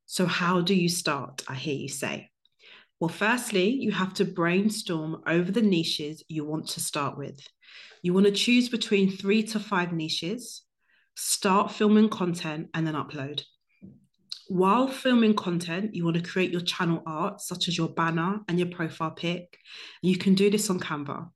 So, 0.05 0.25
how 0.25 0.61
do 0.61 0.75
you 0.75 0.89
start? 0.89 1.43
I 1.47 1.55
hear 1.55 1.75
you 1.75 1.89
say. 1.89 2.29
Well, 2.99 3.09
firstly, 3.09 3.69
you 3.69 3.91
have 3.91 4.13
to 4.15 4.25
brainstorm 4.25 5.21
over 5.27 5.51
the 5.51 5.61
niches 5.61 6.23
you 6.27 6.45
want 6.45 6.67
to 6.69 6.79
start 6.79 7.17
with. 7.17 7.39
You 8.01 8.13
want 8.13 8.25
to 8.27 8.31
choose 8.31 8.69
between 8.69 9.11
three 9.11 9.43
to 9.43 9.59
five 9.59 9.91
niches 9.91 10.63
start 11.15 11.71
filming 11.71 12.09
content 12.09 12.69
and 12.73 12.87
then 12.87 12.95
upload. 12.95 13.43
While 14.47 14.87
filming 14.87 15.35
content, 15.35 15.95
you 15.95 16.03
want 16.03 16.17
to 16.17 16.23
create 16.23 16.51
your 16.51 16.61
channel 16.61 17.01
art, 17.05 17.41
such 17.41 17.67
as 17.67 17.77
your 17.77 17.89
banner 17.89 18.39
and 18.47 18.59
your 18.59 18.69
profile 18.69 19.11
pic. 19.11 19.57
You 20.01 20.17
can 20.17 20.33
do 20.35 20.49
this 20.49 20.69
on 20.69 20.79
Canva. 20.79 21.29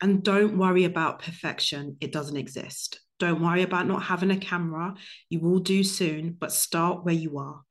And 0.00 0.22
don't 0.22 0.56
worry 0.56 0.84
about 0.84 1.22
perfection, 1.22 1.96
it 2.00 2.12
doesn't 2.12 2.36
exist. 2.36 3.00
Don't 3.18 3.42
worry 3.42 3.62
about 3.62 3.88
not 3.88 4.04
having 4.04 4.30
a 4.30 4.36
camera, 4.36 4.94
you 5.28 5.40
will 5.40 5.58
do 5.58 5.82
soon, 5.82 6.36
but 6.38 6.52
start 6.52 7.04
where 7.04 7.14
you 7.14 7.38
are. 7.38 7.62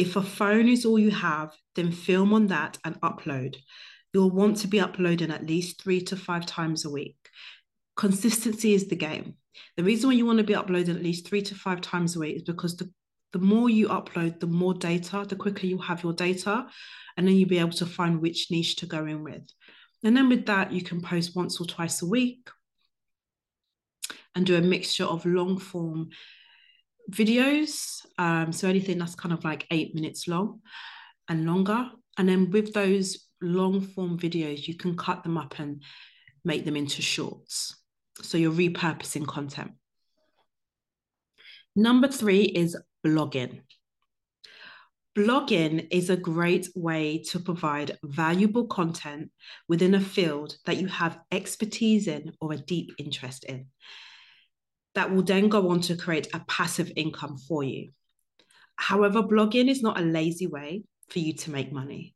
If 0.00 0.16
a 0.16 0.22
phone 0.22 0.66
is 0.66 0.86
all 0.86 0.98
you 0.98 1.10
have, 1.10 1.54
then 1.74 1.92
film 1.92 2.32
on 2.32 2.46
that 2.46 2.78
and 2.86 2.98
upload. 3.02 3.56
You'll 4.14 4.30
want 4.30 4.56
to 4.60 4.66
be 4.66 4.80
uploading 4.80 5.30
at 5.30 5.46
least 5.46 5.82
three 5.82 6.00
to 6.04 6.16
five 6.16 6.46
times 6.46 6.86
a 6.86 6.90
week. 6.90 7.18
Consistency 7.98 8.72
is 8.72 8.88
the 8.88 8.96
game. 8.96 9.34
The 9.76 9.84
reason 9.84 10.08
why 10.08 10.14
you 10.14 10.24
want 10.24 10.38
to 10.38 10.44
be 10.44 10.54
uploading 10.54 10.96
at 10.96 11.02
least 11.02 11.28
three 11.28 11.42
to 11.42 11.54
five 11.54 11.82
times 11.82 12.16
a 12.16 12.20
week 12.20 12.36
is 12.36 12.42
because 12.44 12.78
the, 12.78 12.90
the 13.34 13.40
more 13.40 13.68
you 13.68 13.88
upload, 13.88 14.40
the 14.40 14.46
more 14.46 14.72
data, 14.72 15.26
the 15.28 15.36
quicker 15.36 15.66
you'll 15.66 15.82
have 15.82 16.02
your 16.02 16.14
data, 16.14 16.66
and 17.18 17.28
then 17.28 17.34
you'll 17.34 17.50
be 17.50 17.58
able 17.58 17.72
to 17.72 17.84
find 17.84 18.22
which 18.22 18.50
niche 18.50 18.76
to 18.76 18.86
go 18.86 19.04
in 19.04 19.22
with. 19.22 19.42
And 20.02 20.16
then 20.16 20.30
with 20.30 20.46
that, 20.46 20.72
you 20.72 20.82
can 20.82 21.02
post 21.02 21.36
once 21.36 21.60
or 21.60 21.66
twice 21.66 22.00
a 22.00 22.06
week 22.06 22.48
and 24.34 24.46
do 24.46 24.56
a 24.56 24.62
mixture 24.62 25.04
of 25.04 25.26
long 25.26 25.58
form 25.58 26.08
videos. 27.10 28.04
Um, 28.18 28.52
so 28.52 28.68
anything 28.68 28.98
that's 28.98 29.14
kind 29.14 29.32
of 29.32 29.44
like 29.44 29.66
eight 29.70 29.94
minutes 29.94 30.28
long 30.28 30.60
and 31.28 31.46
longer. 31.46 31.90
And 32.18 32.28
then 32.28 32.50
with 32.50 32.72
those 32.72 33.26
long 33.40 33.80
form 33.80 34.18
videos, 34.18 34.68
you 34.68 34.74
can 34.74 34.96
cut 34.96 35.22
them 35.22 35.38
up 35.38 35.58
and 35.58 35.82
make 36.44 36.64
them 36.64 36.76
into 36.76 37.02
shorts. 37.02 37.76
So 38.22 38.38
you're 38.38 38.52
repurposing 38.52 39.26
content. 39.26 39.72
Number 41.76 42.08
three 42.08 42.42
is 42.42 42.76
blogging. 43.06 43.60
Blogging 45.16 45.88
is 45.90 46.10
a 46.10 46.16
great 46.16 46.68
way 46.74 47.22
to 47.30 47.40
provide 47.40 47.98
valuable 48.04 48.66
content 48.66 49.30
within 49.68 49.94
a 49.94 50.00
field 50.00 50.56
that 50.66 50.76
you 50.76 50.86
have 50.86 51.18
expertise 51.32 52.06
in 52.06 52.32
or 52.40 52.52
a 52.52 52.58
deep 52.58 52.92
interest 52.98 53.44
in. 53.44 53.66
That 54.94 55.14
will 55.14 55.22
then 55.22 55.48
go 55.48 55.70
on 55.70 55.80
to 55.82 55.96
create 55.96 56.28
a 56.34 56.40
passive 56.40 56.92
income 56.96 57.38
for 57.38 57.62
you. 57.62 57.90
However, 58.76 59.22
blogging 59.22 59.68
is 59.68 59.82
not 59.82 60.00
a 60.00 60.04
lazy 60.04 60.46
way 60.46 60.84
for 61.10 61.18
you 61.18 61.34
to 61.34 61.50
make 61.50 61.72
money. 61.72 62.14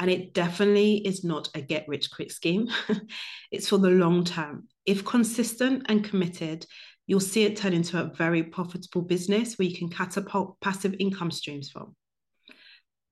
And 0.00 0.10
it 0.10 0.32
definitely 0.32 0.96
is 0.96 1.24
not 1.24 1.48
a 1.54 1.60
get 1.60 1.86
rich 1.88 2.10
quick 2.10 2.30
scheme. 2.30 2.68
it's 3.50 3.68
for 3.68 3.78
the 3.78 3.90
long 3.90 4.24
term. 4.24 4.68
If 4.86 5.04
consistent 5.04 5.86
and 5.88 6.04
committed, 6.04 6.64
you'll 7.06 7.20
see 7.20 7.44
it 7.44 7.56
turn 7.56 7.72
into 7.72 8.00
a 8.00 8.14
very 8.14 8.42
profitable 8.44 9.02
business 9.02 9.58
where 9.58 9.66
you 9.66 9.76
can 9.76 9.88
catapult 9.88 10.60
passive 10.60 10.94
income 10.98 11.30
streams 11.30 11.70
from. 11.70 11.96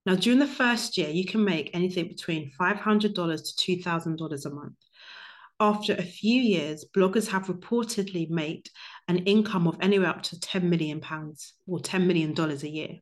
Now, 0.04 0.14
during 0.14 0.38
the 0.38 0.46
first 0.46 0.96
year, 0.96 1.10
you 1.10 1.24
can 1.24 1.44
make 1.44 1.70
anything 1.74 2.06
between 2.06 2.52
$500 2.60 3.12
to 3.14 3.76
$2,000 3.76 4.46
a 4.46 4.50
month. 4.50 4.76
After 5.58 5.94
a 5.94 6.02
few 6.02 6.40
years, 6.40 6.84
bloggers 6.96 7.28
have 7.28 7.46
reportedly 7.46 8.30
made 8.30 8.68
an 9.08 9.18
income 9.18 9.66
of 9.66 9.76
anywhere 9.80 10.08
up 10.08 10.22
to 10.22 10.40
10 10.40 10.68
million 10.68 11.00
pounds 11.00 11.54
or 11.66 11.80
10 11.80 12.06
million 12.06 12.34
dollars 12.34 12.62
a 12.62 12.68
year. 12.68 12.98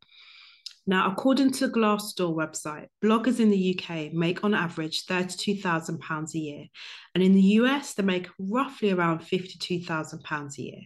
Now, 0.87 1.11
according 1.11 1.53
to 1.53 1.67
the 1.67 1.73
Glassdoor 1.73 2.37
website, 2.37 2.89
bloggers 3.03 3.41
in 3.41 3.51
the 3.51 3.79
UK 3.79 4.13
make 4.13 4.45
on 4.45 4.53
average 4.53 5.07
£32,000 5.07 6.35
a 6.35 6.39
year. 6.39 6.67
And 7.15 7.25
in 7.25 7.33
the 7.33 7.41
US, 7.41 7.95
they 7.95 8.03
make 8.03 8.29
roughly 8.39 8.91
around 8.91 9.21
£52,000 9.21 10.59
a 10.59 10.63
year. 10.63 10.81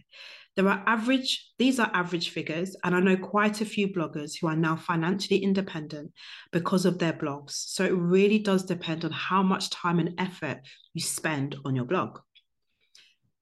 There 0.55 0.67
are 0.67 0.83
average, 0.87 1.51
these 1.57 1.79
are 1.79 1.91
average 1.93 2.29
figures, 2.29 2.75
and 2.83 2.95
I 2.95 2.99
know 2.99 3.17
quite 3.17 3.61
a 3.61 3.65
few 3.65 3.89
bloggers 3.89 4.39
who 4.39 4.47
are 4.47 4.55
now 4.55 4.75
financially 4.77 5.39
independent 5.39 6.11
because 6.51 6.85
of 6.85 6.97
their 6.97 7.13
blogs. 7.13 7.51
So 7.51 7.83
it 7.83 7.93
really 7.93 8.39
does 8.39 8.63
depend 8.63 9.05
on 9.05 9.11
how 9.11 9.43
much 9.43 9.69
time 9.69 9.99
and 9.99 10.15
effort 10.17 10.59
you 10.93 11.01
spend 11.01 11.55
on 11.65 11.75
your 11.75 11.85
blog. 11.85 12.19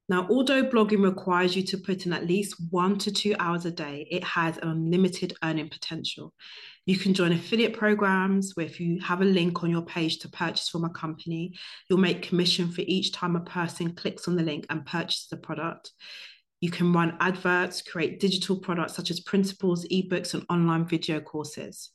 Now, 0.09 0.25
although 0.29 0.63
blogging 0.63 1.03
requires 1.03 1.55
you 1.55 1.63
to 1.63 1.77
put 1.77 2.05
in 2.05 2.13
at 2.13 2.25
least 2.25 2.55
one 2.69 2.97
to 2.99 3.11
two 3.11 3.35
hours 3.39 3.65
a 3.65 3.71
day, 3.71 4.07
it 4.09 4.23
has 4.23 4.57
unlimited 4.61 5.33
earning 5.43 5.69
potential. 5.69 6.33
You 6.85 6.95
can 6.95 7.13
join 7.13 7.33
affiliate 7.33 7.73
programs 7.73 8.55
where 8.55 8.65
if 8.65 8.79
you 8.79 9.01
have 9.01 9.21
a 9.21 9.25
link 9.25 9.63
on 9.63 9.69
your 9.69 9.81
page 9.81 10.19
to 10.19 10.29
purchase 10.29 10.69
from 10.69 10.85
a 10.85 10.89
company, 10.89 11.53
you'll 11.89 11.99
make 11.99 12.21
commission 12.21 12.71
for 12.71 12.81
each 12.87 13.11
time 13.11 13.35
a 13.35 13.41
person 13.41 13.93
clicks 13.93 14.29
on 14.29 14.37
the 14.37 14.43
link 14.43 14.65
and 14.69 14.85
purchases 14.85 15.27
the 15.29 15.35
product. 15.35 15.91
You 16.61 16.71
can 16.71 16.93
run 16.93 17.17
adverts, 17.19 17.81
create 17.81 18.21
digital 18.21 18.55
products 18.55 18.95
such 18.95 19.11
as 19.11 19.19
printables, 19.19 19.85
ebooks, 19.91 20.33
and 20.33 20.45
online 20.49 20.87
video 20.87 21.19
courses. 21.19 21.89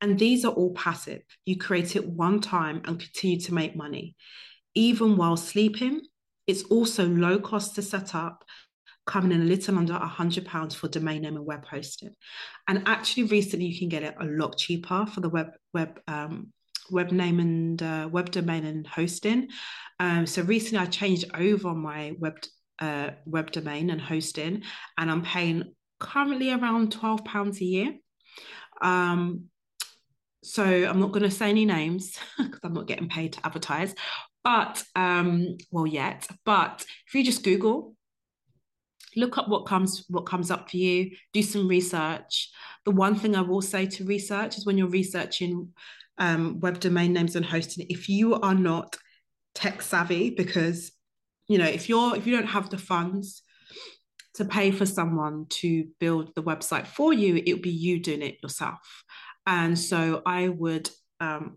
And 0.00 0.16
these 0.16 0.44
are 0.44 0.52
all 0.52 0.72
passive. 0.74 1.22
You 1.44 1.58
create 1.58 1.96
it 1.96 2.06
one 2.08 2.40
time 2.40 2.82
and 2.84 3.00
continue 3.00 3.40
to 3.40 3.54
make 3.54 3.74
money. 3.74 4.14
Even 4.76 5.16
while 5.16 5.36
sleeping, 5.36 6.00
it's 6.50 6.64
also 6.64 7.06
low 7.06 7.38
cost 7.38 7.74
to 7.76 7.82
set 7.82 8.14
up, 8.14 8.44
coming 9.06 9.32
in 9.32 9.42
a 9.42 9.44
little 9.44 9.78
under 9.78 9.94
a 9.94 10.06
hundred 10.06 10.44
pounds 10.44 10.74
for 10.74 10.88
domain 10.88 11.22
name 11.22 11.36
and 11.36 11.46
web 11.46 11.64
hosting. 11.64 12.14
And 12.68 12.82
actually, 12.86 13.24
recently 13.24 13.66
you 13.66 13.78
can 13.78 13.88
get 13.88 14.02
it 14.02 14.14
a 14.20 14.24
lot 14.24 14.58
cheaper 14.58 15.06
for 15.06 15.20
the 15.20 15.28
web 15.28 15.50
web 15.72 16.00
um, 16.06 16.52
web 16.90 17.12
name 17.12 17.40
and 17.40 17.82
uh, 17.82 18.08
web 18.10 18.30
domain 18.30 18.64
and 18.64 18.86
hosting. 18.86 19.48
Um, 19.98 20.26
so 20.26 20.42
recently 20.42 20.78
I 20.78 20.86
changed 20.86 21.30
over 21.34 21.74
my 21.74 22.14
web 22.18 22.38
uh, 22.78 23.10
web 23.26 23.50
domain 23.52 23.90
and 23.90 24.00
hosting, 24.00 24.62
and 24.98 25.10
I'm 25.10 25.22
paying 25.22 25.74
currently 25.98 26.52
around 26.52 26.92
twelve 26.92 27.24
pounds 27.24 27.60
a 27.60 27.64
year. 27.64 27.94
Um, 28.82 29.46
so 30.42 30.64
I'm 30.64 31.00
not 31.00 31.12
going 31.12 31.24
to 31.24 31.30
say 31.30 31.50
any 31.50 31.66
names 31.66 32.18
because 32.38 32.60
I'm 32.64 32.72
not 32.72 32.86
getting 32.86 33.08
paid 33.08 33.34
to 33.34 33.46
advertise. 33.46 33.94
But 34.42 34.82
um, 34.96 35.58
well, 35.70 35.86
yet. 35.86 36.26
But 36.44 36.84
if 37.06 37.14
you 37.14 37.24
just 37.24 37.44
Google, 37.44 37.94
look 39.16 39.38
up 39.38 39.48
what 39.48 39.66
comes 39.66 40.04
what 40.08 40.26
comes 40.26 40.50
up 40.50 40.70
for 40.70 40.76
you, 40.76 41.10
do 41.32 41.42
some 41.42 41.68
research. 41.68 42.50
The 42.84 42.90
one 42.90 43.14
thing 43.14 43.36
I 43.36 43.42
will 43.42 43.62
say 43.62 43.86
to 43.86 44.04
research 44.04 44.56
is 44.56 44.66
when 44.66 44.78
you're 44.78 44.88
researching 44.88 45.70
um, 46.18 46.60
web 46.60 46.80
domain 46.80 47.12
names 47.12 47.36
and 47.36 47.44
hosting, 47.44 47.86
if 47.88 48.08
you 48.08 48.34
are 48.34 48.54
not 48.54 48.96
tech 49.54 49.82
savvy, 49.82 50.30
because 50.30 50.92
you 51.48 51.58
know 51.58 51.66
if 51.66 51.88
you're 51.88 52.16
if 52.16 52.26
you 52.26 52.36
don't 52.36 52.46
have 52.46 52.70
the 52.70 52.78
funds 52.78 53.42
to 54.34 54.44
pay 54.44 54.70
for 54.70 54.86
someone 54.86 55.46
to 55.48 55.86
build 55.98 56.34
the 56.34 56.42
website 56.42 56.86
for 56.86 57.12
you, 57.12 57.42
it 57.44 57.52
would 57.52 57.62
be 57.62 57.70
you 57.70 58.00
doing 58.00 58.22
it 58.22 58.38
yourself. 58.42 59.04
And 59.46 59.78
so 59.78 60.22
I 60.24 60.48
would 60.48 60.88
um, 61.18 61.56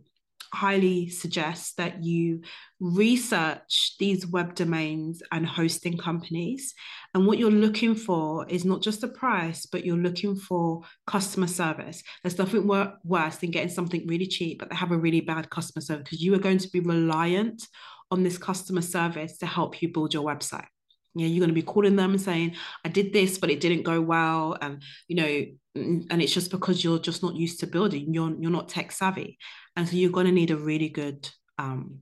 highly 0.53 1.09
suggest 1.09 1.77
that 1.77 2.03
you 2.03 2.41
research 2.79 3.95
these 3.99 4.27
web 4.27 4.55
domains 4.55 5.21
and 5.31 5.45
hosting 5.45 5.97
companies. 5.97 6.73
And 7.13 7.25
what 7.25 7.37
you're 7.37 7.51
looking 7.51 7.95
for 7.95 8.47
is 8.47 8.63
not 8.63 8.81
just 8.81 9.01
the 9.01 9.07
price, 9.07 9.65
but 9.65 9.85
you're 9.85 9.97
looking 9.97 10.35
for 10.35 10.81
customer 11.07 11.47
service. 11.47 12.03
There's 12.21 12.37
nothing 12.37 12.67
worse 13.03 13.37
than 13.37 13.51
getting 13.51 13.69
something 13.69 14.05
really 14.07 14.27
cheap, 14.27 14.59
but 14.59 14.69
they 14.69 14.75
have 14.75 14.91
a 14.91 14.97
really 14.97 15.21
bad 15.21 15.49
customer 15.49 15.81
service 15.81 16.03
because 16.03 16.23
you 16.23 16.33
are 16.35 16.39
going 16.39 16.59
to 16.59 16.69
be 16.69 16.79
reliant 16.79 17.67
on 18.11 18.23
this 18.23 18.37
customer 18.37 18.81
service 18.81 19.37
to 19.39 19.45
help 19.45 19.81
you 19.81 19.91
build 19.91 20.13
your 20.13 20.23
website. 20.23 20.67
Know, 21.15 21.25
you're 21.25 21.39
going 21.39 21.49
to 21.49 21.53
be 21.53 21.61
calling 21.61 21.95
them 21.95 22.11
and 22.11 22.21
saying, 22.21 22.55
I 22.83 22.89
did 22.89 23.13
this, 23.13 23.37
but 23.37 23.51
it 23.51 23.59
didn't 23.59 23.83
go 23.83 24.01
well. 24.01 24.57
And, 24.59 24.81
you 25.07 25.15
know, 25.15 25.45
and 25.75 26.21
it's 26.21 26.33
just 26.33 26.49
because 26.49 26.83
you're 26.83 26.99
just 26.99 27.21
not 27.21 27.35
used 27.35 27.59
to 27.59 27.67
building, 27.67 28.13
you're, 28.13 28.33
you're 28.39 28.51
not 28.51 28.69
tech 28.69 28.91
savvy. 28.91 29.37
And 29.75 29.87
so 29.87 29.95
you're 29.95 30.11
going 30.11 30.27
to 30.27 30.31
need 30.31 30.51
a 30.51 30.57
really 30.57 30.89
good 30.89 31.29
um, 31.57 31.99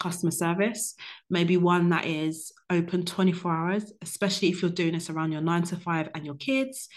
customer 0.00 0.30
service, 0.30 0.94
maybe 1.30 1.56
one 1.56 1.90
that 1.90 2.06
is 2.06 2.52
open 2.70 3.04
24 3.04 3.52
hours, 3.52 3.92
especially 4.02 4.48
if 4.48 4.62
you're 4.62 4.70
doing 4.70 4.94
this 4.94 5.10
around 5.10 5.32
your 5.32 5.40
nine 5.40 5.62
to 5.64 5.76
five 5.76 6.08
and 6.14 6.24
your 6.24 6.36
kids, 6.36 6.88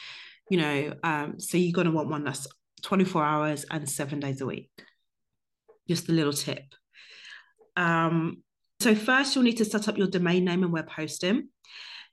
you 0.49 0.57
know, 0.57 0.93
um, 1.03 1.39
so 1.39 1.57
you're 1.57 1.73
going 1.73 1.85
to 1.85 1.91
want 1.91 2.09
one 2.09 2.23
that's 2.23 2.47
24 2.83 3.23
hours 3.23 3.65
and 3.69 3.89
seven 3.89 4.19
days 4.19 4.41
a 4.41 4.45
week. 4.45 4.69
Just 5.87 6.09
a 6.09 6.13
little 6.13 6.33
tip. 6.33 6.63
Um, 7.77 8.43
so 8.79 8.95
first, 8.95 9.35
you'll 9.35 9.43
need 9.43 9.57
to 9.57 9.65
set 9.65 9.87
up 9.87 9.97
your 9.97 10.07
domain 10.07 10.45
name 10.45 10.63
and 10.63 10.73
web 10.73 10.89
hosting. 10.89 11.49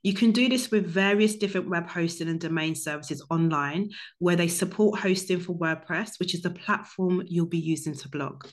You 0.01 0.13
can 0.13 0.31
do 0.31 0.47
this 0.47 0.71
with 0.71 0.87
various 0.87 1.35
different 1.35 1.69
web 1.69 1.87
hosting 1.89 2.29
and 2.29 2.39
domain 2.39 2.75
services 2.75 3.25
online 3.29 3.89
where 4.19 4.37
they 4.37 4.47
support 4.47 4.99
hosting 4.99 5.41
for 5.41 5.57
WordPress, 5.57 6.19
which 6.19 6.33
is 6.33 6.41
the 6.41 6.51
platform 6.51 7.23
you'll 7.27 7.45
be 7.45 7.59
using 7.59 7.93
to 7.95 8.09
blog. 8.09 8.45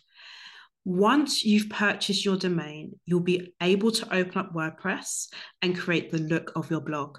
Once 0.85 1.45
you've 1.45 1.69
purchased 1.69 2.25
your 2.25 2.37
domain, 2.37 2.99
you'll 3.07 3.21
be 3.21 3.53
able 3.61 3.91
to 3.93 4.13
open 4.15 4.39
up 4.39 4.55
WordPress 4.55 5.29
and 5.63 5.79
create 5.79 6.11
the 6.11 6.19
look 6.19 6.53
of 6.57 6.71
your 6.71 6.81
blog. 6.81 7.19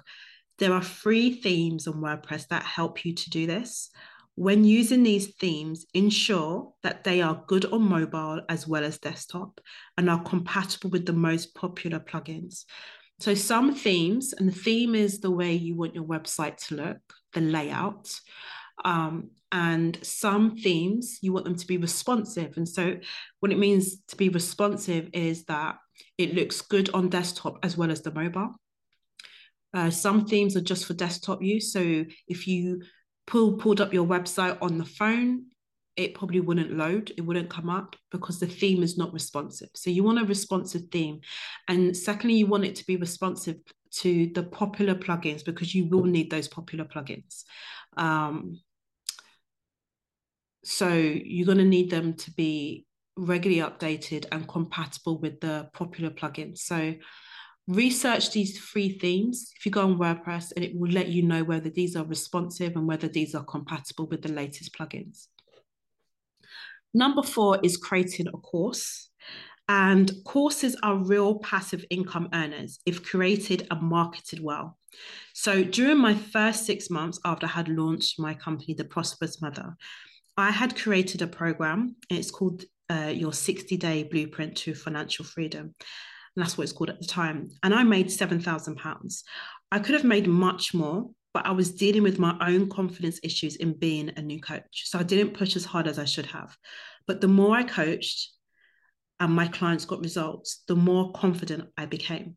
There 0.58 0.72
are 0.72 0.82
free 0.82 1.40
themes 1.40 1.86
on 1.86 1.94
WordPress 1.94 2.48
that 2.48 2.62
help 2.62 3.04
you 3.04 3.14
to 3.14 3.30
do 3.30 3.46
this. 3.46 3.90
When 4.34 4.64
using 4.64 5.02
these 5.02 5.34
themes, 5.36 5.84
ensure 5.94 6.72
that 6.82 7.04
they 7.04 7.22
are 7.22 7.44
good 7.46 7.64
on 7.66 7.82
mobile 7.82 8.40
as 8.48 8.68
well 8.68 8.84
as 8.84 8.98
desktop 8.98 9.60
and 9.96 10.08
are 10.08 10.22
compatible 10.22 10.90
with 10.90 11.06
the 11.06 11.12
most 11.12 11.54
popular 11.54 11.98
plugins. 11.98 12.64
So, 13.20 13.34
some 13.34 13.74
themes, 13.74 14.32
and 14.32 14.48
the 14.48 14.52
theme 14.52 14.94
is 14.94 15.20
the 15.20 15.30
way 15.30 15.54
you 15.54 15.74
want 15.74 15.94
your 15.94 16.04
website 16.04 16.56
to 16.68 16.76
look, 16.76 16.98
the 17.32 17.40
layout. 17.40 18.12
Um, 18.84 19.30
and 19.50 19.98
some 20.02 20.56
themes, 20.56 21.18
you 21.20 21.32
want 21.32 21.44
them 21.44 21.56
to 21.56 21.66
be 21.66 21.78
responsive. 21.78 22.56
And 22.56 22.68
so, 22.68 22.96
what 23.40 23.50
it 23.50 23.58
means 23.58 23.96
to 24.08 24.16
be 24.16 24.28
responsive 24.28 25.10
is 25.12 25.44
that 25.46 25.78
it 26.16 26.34
looks 26.34 26.60
good 26.60 26.90
on 26.94 27.08
desktop 27.08 27.58
as 27.64 27.76
well 27.76 27.90
as 27.90 28.02
the 28.02 28.12
mobile. 28.12 28.54
Uh, 29.74 29.90
some 29.90 30.26
themes 30.26 30.56
are 30.56 30.60
just 30.60 30.86
for 30.86 30.94
desktop 30.94 31.42
use. 31.42 31.72
So, 31.72 32.04
if 32.28 32.46
you 32.46 32.82
pull, 33.26 33.54
pulled 33.54 33.80
up 33.80 33.92
your 33.92 34.06
website 34.06 34.58
on 34.62 34.78
the 34.78 34.84
phone, 34.84 35.46
it 35.98 36.14
probably 36.14 36.38
wouldn't 36.38 36.76
load, 36.76 37.12
it 37.16 37.22
wouldn't 37.22 37.50
come 37.50 37.68
up 37.68 37.96
because 38.12 38.38
the 38.38 38.46
theme 38.46 38.84
is 38.84 38.96
not 38.96 39.12
responsive. 39.12 39.68
So 39.74 39.90
you 39.90 40.04
want 40.04 40.20
a 40.20 40.24
responsive 40.24 40.82
theme. 40.92 41.20
And 41.66 41.94
secondly, 41.96 42.36
you 42.36 42.46
want 42.46 42.64
it 42.64 42.76
to 42.76 42.86
be 42.86 42.96
responsive 42.96 43.56
to 43.94 44.30
the 44.32 44.44
popular 44.44 44.94
plugins 44.94 45.44
because 45.44 45.74
you 45.74 45.86
will 45.86 46.04
need 46.04 46.30
those 46.30 46.46
popular 46.46 46.84
plugins. 46.84 47.42
Um, 47.96 48.60
so 50.64 50.88
you're 50.88 51.46
going 51.46 51.58
to 51.58 51.64
need 51.64 51.90
them 51.90 52.14
to 52.14 52.30
be 52.30 52.86
regularly 53.16 53.60
updated 53.60 54.26
and 54.30 54.46
compatible 54.46 55.18
with 55.18 55.40
the 55.40 55.68
popular 55.72 56.10
plugins. 56.10 56.58
So 56.58 56.94
research 57.66 58.30
these 58.30 58.60
three 58.60 58.98
themes 58.98 59.52
if 59.56 59.66
you 59.66 59.72
go 59.72 59.82
on 59.82 59.98
WordPress 59.98 60.52
and 60.54 60.64
it 60.64 60.78
will 60.78 60.92
let 60.92 61.08
you 61.08 61.22
know 61.22 61.42
whether 61.42 61.70
these 61.70 61.96
are 61.96 62.04
responsive 62.04 62.76
and 62.76 62.86
whether 62.86 63.08
these 63.08 63.34
are 63.34 63.44
compatible 63.44 64.06
with 64.06 64.22
the 64.22 64.32
latest 64.32 64.72
plugins. 64.72 65.26
Number 66.94 67.22
four 67.22 67.58
is 67.62 67.76
creating 67.76 68.28
a 68.28 68.32
course. 68.32 69.10
And 69.70 70.10
courses 70.24 70.76
are 70.82 70.96
real 70.96 71.40
passive 71.40 71.84
income 71.90 72.30
earners 72.32 72.78
if 72.86 73.04
created 73.04 73.66
and 73.70 73.82
marketed 73.82 74.42
well. 74.42 74.78
So 75.34 75.62
during 75.62 75.98
my 75.98 76.14
first 76.14 76.64
six 76.64 76.88
months 76.88 77.20
after 77.24 77.44
I 77.44 77.50
had 77.50 77.68
launched 77.68 78.18
my 78.18 78.32
company, 78.32 78.72
The 78.72 78.84
Prosperous 78.84 79.42
Mother, 79.42 79.76
I 80.38 80.50
had 80.50 80.74
created 80.74 81.20
a 81.20 81.26
program. 81.26 81.96
It's 82.08 82.30
called 82.30 82.64
uh, 82.88 83.12
Your 83.14 83.34
60 83.34 83.76
Day 83.76 84.04
Blueprint 84.04 84.56
to 84.58 84.74
Financial 84.74 85.24
Freedom 85.24 85.74
and 86.38 86.44
that's 86.44 86.56
what 86.56 86.62
it's 86.62 86.72
called 86.72 86.90
at 86.90 87.00
the 87.00 87.04
time. 87.04 87.50
And 87.64 87.74
I 87.74 87.82
made 87.82 88.06
£7,000. 88.06 89.22
I 89.72 89.78
could 89.80 89.94
have 89.96 90.04
made 90.04 90.28
much 90.28 90.72
more, 90.72 91.10
but 91.34 91.46
I 91.46 91.52
was 91.52 91.72
dealing 91.72 92.02
with 92.02 92.18
my 92.18 92.36
own 92.40 92.68
confidence 92.68 93.20
issues 93.22 93.56
in 93.56 93.72
being 93.74 94.12
a 94.16 94.22
new 94.22 94.40
coach. 94.40 94.84
So 94.86 94.98
I 94.98 95.02
didn't 95.02 95.34
push 95.34 95.56
as 95.56 95.64
hard 95.64 95.86
as 95.86 95.98
I 95.98 96.04
should 96.04 96.26
have. 96.26 96.56
But 97.06 97.20
the 97.20 97.28
more 97.28 97.56
I 97.56 97.64
coached 97.64 98.30
and 99.20 99.32
my 99.32 99.48
clients 99.48 99.84
got 99.84 100.00
results, 100.00 100.62
the 100.68 100.76
more 100.76 101.12
confident 101.12 101.68
I 101.76 101.86
became. 101.86 102.36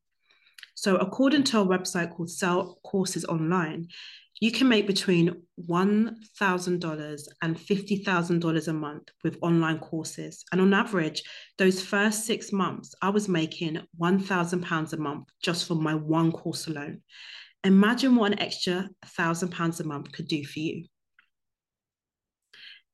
So, 0.75 0.95
according 0.95 1.43
to 1.43 1.59
a 1.59 1.65
website 1.65 2.11
called 2.11 2.31
Sell 2.31 2.79
Courses 2.83 3.25
Online, 3.25 3.87
you 4.39 4.51
can 4.51 4.67
make 4.67 4.87
between 4.87 5.43
$1,000 5.69 7.27
and 7.43 7.55
$50,000 7.55 8.67
a 8.67 8.73
month 8.73 9.09
with 9.23 9.37
online 9.43 9.77
courses. 9.77 10.43
And 10.51 10.59
on 10.59 10.73
average, 10.73 11.21
those 11.59 11.83
first 11.83 12.25
six 12.25 12.51
months, 12.51 12.95
I 13.03 13.09
was 13.09 13.29
making 13.29 13.79
£1,000 14.01 14.93
a 14.93 14.97
month 14.97 15.27
just 15.43 15.67
for 15.67 15.75
my 15.75 15.93
one 15.93 16.31
course 16.31 16.65
alone. 16.65 17.01
Imagine 17.63 18.15
what 18.15 18.31
an 18.31 18.39
extra 18.39 18.89
£1,000 19.05 19.79
a 19.79 19.83
month 19.83 20.11
could 20.11 20.27
do 20.27 20.43
for 20.43 20.59
you. 20.59 20.85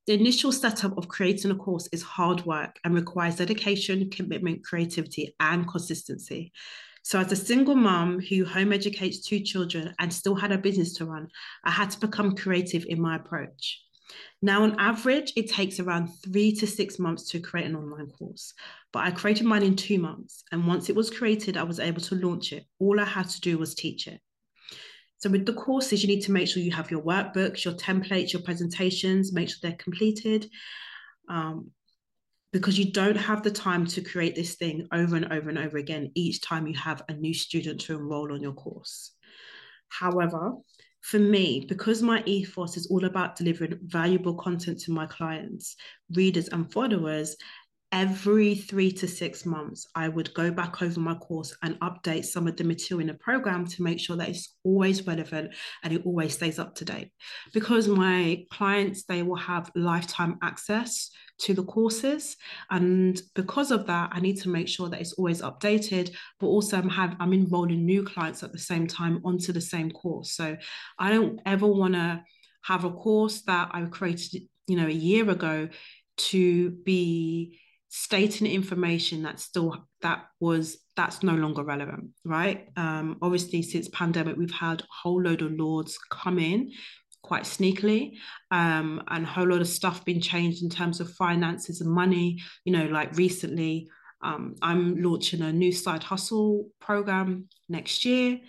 The 0.07 0.13
initial 0.13 0.51
setup 0.51 0.97
of 0.97 1.07
creating 1.07 1.51
a 1.51 1.55
course 1.55 1.87
is 1.91 2.01
hard 2.01 2.45
work 2.45 2.77
and 2.83 2.93
requires 2.93 3.37
dedication, 3.37 4.09
commitment, 4.09 4.63
creativity, 4.63 5.35
and 5.39 5.67
consistency. 5.67 6.51
So, 7.03 7.19
as 7.19 7.31
a 7.31 7.37
single 7.37 7.75
mom 7.75 8.19
who 8.19 8.43
home 8.43 8.73
educates 8.73 9.19
two 9.19 9.39
children 9.39 9.93
and 9.99 10.13
still 10.13 10.35
had 10.35 10.51
a 10.51 10.57
business 10.57 10.93
to 10.95 11.05
run, 11.05 11.29
I 11.63 11.71
had 11.71 11.91
to 11.91 11.99
become 11.99 12.35
creative 12.35 12.85
in 12.87 13.01
my 13.01 13.15
approach. 13.15 13.81
Now, 14.41 14.63
on 14.63 14.79
average, 14.79 15.33
it 15.35 15.49
takes 15.49 15.79
around 15.79 16.07
three 16.23 16.53
to 16.55 16.67
six 16.67 16.99
months 16.99 17.29
to 17.31 17.39
create 17.39 17.65
an 17.65 17.75
online 17.75 18.07
course, 18.07 18.53
but 18.93 19.05
I 19.05 19.11
created 19.11 19.45
mine 19.45 19.63
in 19.63 19.75
two 19.75 19.99
months. 19.99 20.43
And 20.51 20.67
once 20.67 20.89
it 20.89 20.95
was 20.95 21.09
created, 21.09 21.57
I 21.57 21.63
was 21.63 21.79
able 21.79 22.01
to 22.01 22.15
launch 22.15 22.53
it. 22.53 22.65
All 22.79 22.99
I 22.99 23.05
had 23.05 23.29
to 23.29 23.41
do 23.41 23.57
was 23.57 23.75
teach 23.75 24.07
it. 24.07 24.21
So, 25.19 25.29
with 25.29 25.45
the 25.45 25.53
courses, 25.53 26.03
you 26.03 26.07
need 26.07 26.21
to 26.23 26.31
make 26.31 26.47
sure 26.47 26.61
you 26.61 26.71
have 26.71 26.91
your 26.91 27.01
workbooks, 27.01 27.65
your 27.65 27.73
templates, 27.73 28.33
your 28.33 28.41
presentations, 28.43 29.33
make 29.33 29.49
sure 29.49 29.57
they're 29.61 29.73
completed. 29.73 30.49
Um, 31.27 31.71
because 32.53 32.79
you 32.79 32.91
don't 32.91 33.17
have 33.17 33.43
the 33.43 33.51
time 33.51 33.85
to 33.85 34.01
create 34.01 34.35
this 34.35 34.55
thing 34.55 34.87
over 34.91 35.15
and 35.15 35.31
over 35.33 35.49
and 35.49 35.57
over 35.57 35.77
again 35.77 36.11
each 36.15 36.41
time 36.41 36.65
you 36.65 36.75
have 36.75 37.03
a 37.09 37.13
new 37.13 37.33
student 37.33 37.81
to 37.81 37.93
enroll 37.93 38.33
on 38.33 38.41
your 38.41 38.53
course. 38.53 39.11
However, 39.89 40.53
for 41.01 41.19
me, 41.19 41.65
because 41.67 42.01
my 42.01 42.23
ethos 42.25 42.75
is 42.75 42.87
all 42.87 43.05
about 43.05 43.35
delivering 43.35 43.79
valuable 43.83 44.35
content 44.35 44.79
to 44.81 44.91
my 44.91 45.05
clients, 45.05 45.75
readers, 46.13 46.47
and 46.49 46.71
followers, 46.71 47.35
every 47.91 48.55
three 48.55 48.91
to 48.91 49.07
six 49.07 49.45
months, 49.45 49.87
I 49.95 50.09
would 50.09 50.33
go 50.33 50.51
back 50.51 50.81
over 50.81 50.99
my 50.99 51.15
course 51.15 51.55
and 51.63 51.79
update 51.79 52.25
some 52.25 52.47
of 52.47 52.57
the 52.57 52.63
material 52.63 53.01
in 53.01 53.07
the 53.07 53.13
program 53.13 53.65
to 53.67 53.83
make 53.83 53.99
sure 53.99 54.17
that 54.17 54.29
it's 54.29 54.55
always 54.63 55.05
relevant 55.07 55.53
and 55.83 55.93
it 55.93 56.05
always 56.05 56.33
stays 56.33 56.59
up 56.59 56.75
to 56.75 56.85
date. 56.85 57.11
Because 57.53 57.87
my 57.87 58.45
clients, 58.51 59.03
they 59.03 59.23
will 59.23 59.37
have 59.37 59.71
lifetime 59.75 60.37
access 60.41 61.09
to 61.39 61.53
the 61.53 61.63
courses. 61.63 62.35
And 62.69 63.21
because 63.35 63.71
of 63.71 63.87
that, 63.87 64.09
I 64.11 64.19
need 64.19 64.41
to 64.41 64.49
make 64.49 64.67
sure 64.67 64.89
that 64.89 64.99
it's 64.99 65.13
always 65.13 65.41
updated, 65.41 66.13
but 66.39 66.47
also 66.47 66.77
I'm 66.77 66.89
have 66.89 67.15
I'm 67.19 67.33
enrolling 67.33 67.85
new 67.85 68.03
clients 68.03 68.43
at 68.43 68.51
the 68.51 68.59
same 68.59 68.87
time 68.87 69.21
onto 69.23 69.53
the 69.53 69.61
same 69.61 69.91
course. 69.91 70.33
So 70.33 70.57
I 70.99 71.09
don't 71.09 71.39
ever 71.45 71.67
want 71.67 71.93
to 71.93 72.23
have 72.63 72.83
a 72.83 72.91
course 72.91 73.43
that 73.43 73.69
I 73.71 73.85
created, 73.85 74.43
you 74.67 74.75
know, 74.75 74.87
a 74.87 74.91
year 74.91 75.29
ago 75.29 75.69
to 76.17 76.71
be 76.71 77.59
stating 77.89 78.47
information 78.47 79.23
that 79.23 79.39
still 79.39 79.87
that 80.01 80.25
was 80.39 80.77
that's 80.95 81.23
no 81.23 81.33
longer 81.33 81.63
relevant 81.63 82.09
right? 82.25 82.67
Um 82.75 83.17
obviously 83.21 83.61
since 83.61 83.87
pandemic 83.89 84.35
we've 84.37 84.51
had 84.51 84.81
a 84.81 84.87
whole 85.01 85.21
load 85.21 85.41
of 85.41 85.53
laws 85.53 85.97
come 86.11 86.39
in 86.39 86.71
quite 87.21 87.43
sneakily 87.43 88.13
um 88.51 89.03
and 89.07 89.23
a 89.23 89.27
whole 89.27 89.47
lot 89.47 89.61
of 89.61 89.67
stuff 89.67 90.05
been 90.05 90.21
changed 90.21 90.63
in 90.63 90.69
terms 90.69 90.99
of 90.99 91.11
finances 91.13 91.81
and 91.81 91.91
money. 91.91 92.41
You 92.65 92.73
know 92.73 92.85
like 92.85 93.15
recently 93.17 93.89
um 94.23 94.55
i'm 94.61 95.01
launching 95.01 95.41
a 95.41 95.53
new 95.53 95.71
side 95.71 96.03
hustle 96.03 96.69
program 96.79 97.47
next 97.69 98.03
year 98.03 98.39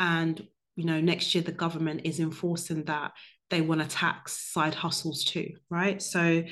and 0.00 0.46
you 0.74 0.84
know 0.84 1.00
next 1.00 1.34
year 1.34 1.44
the 1.44 1.52
government 1.52 2.00
is 2.04 2.18
enforcing 2.18 2.84
that 2.84 3.12
they 3.50 3.60
want 3.60 3.80
to 3.80 3.86
tax 3.86 4.52
side 4.52 4.74
hustles 4.74 5.24
too 5.24 5.48
right? 5.70 6.02
So 6.02 6.42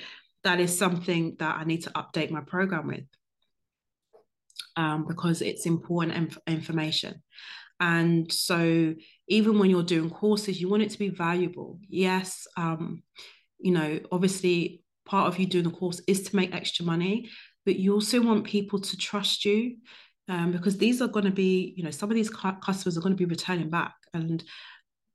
that 0.45 0.61
is 0.61 0.77
something 0.77 1.37
that 1.39 1.57
I 1.59 1.65
need 1.65 1.83
to 1.85 1.91
update 1.91 2.31
my 2.31 2.41
program 2.41 2.87
with 2.87 3.05
um, 4.77 5.07
because 5.07 5.43
it's 5.43 5.67
important 5.67 6.17
inf- 6.17 6.39
information. 6.47 7.23
And 7.79 8.31
so, 8.31 8.95
even 9.29 9.59
when 9.59 9.71
you're 9.71 9.83
doing 9.83 10.11
courses, 10.11 10.61
you 10.61 10.69
want 10.69 10.83
it 10.83 10.91
to 10.91 10.99
be 10.99 11.09
valuable. 11.09 11.79
Yes, 11.89 12.47
um, 12.57 13.03
you 13.59 13.73
know, 13.73 14.01
obviously, 14.13 14.83
part 15.07 15.29
of 15.29 15.39
you 15.39 15.47
doing 15.47 15.65
the 15.65 15.71
course 15.71 16.01
is 16.07 16.23
to 16.25 16.37
make 16.37 16.55
extra 16.55 16.85
money, 16.85 17.31
but 17.65 17.77
you 17.77 17.95
also 17.95 18.21
want 18.21 18.45
people 18.45 18.81
to 18.81 18.97
trust 18.97 19.45
you 19.45 19.77
um, 20.29 20.53
because 20.53 20.77
these 20.77 21.01
are 21.01 21.09
going 21.09 21.25
to 21.25 21.31
be, 21.31 21.75
you 21.77 21.83
know, 21.83 21.91
some 21.91 22.11
of 22.11 22.15
these 22.15 22.31
customers 22.31 22.97
are 22.97 23.01
going 23.01 23.17
to 23.17 23.19
be 23.19 23.25
returning 23.25 23.71
back. 23.71 23.95
And, 24.15 24.45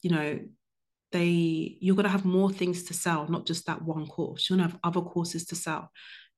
you 0.02 0.10
know, 0.10 0.40
they 1.16 1.78
you're 1.80 1.96
going 1.96 2.04
to 2.04 2.10
have 2.10 2.26
more 2.26 2.52
things 2.52 2.84
to 2.84 2.94
sell 2.94 3.26
not 3.30 3.46
just 3.46 3.66
that 3.68 3.82
one 3.82 4.06
course. 4.06 4.50
You're 4.50 4.58
going 4.58 4.68
to 4.68 4.74
have 4.74 4.82
other 4.84 5.02
courses 5.02 5.46
to 5.46 5.56
sell. 5.56 5.90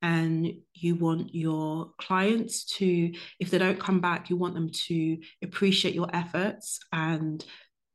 And 0.03 0.53
you 0.75 0.93
want 0.93 1.33
your 1.33 1.93
clients 1.97 2.65
to 2.77 3.11
if 3.39 3.49
they 3.49 3.57
don't 3.57 3.79
come 3.79 3.99
back 3.99 4.29
you 4.29 4.35
want 4.37 4.53
them 4.53 4.69
to 4.69 5.17
appreciate 5.43 5.95
your 5.95 6.07
efforts 6.13 6.79
and 6.93 7.43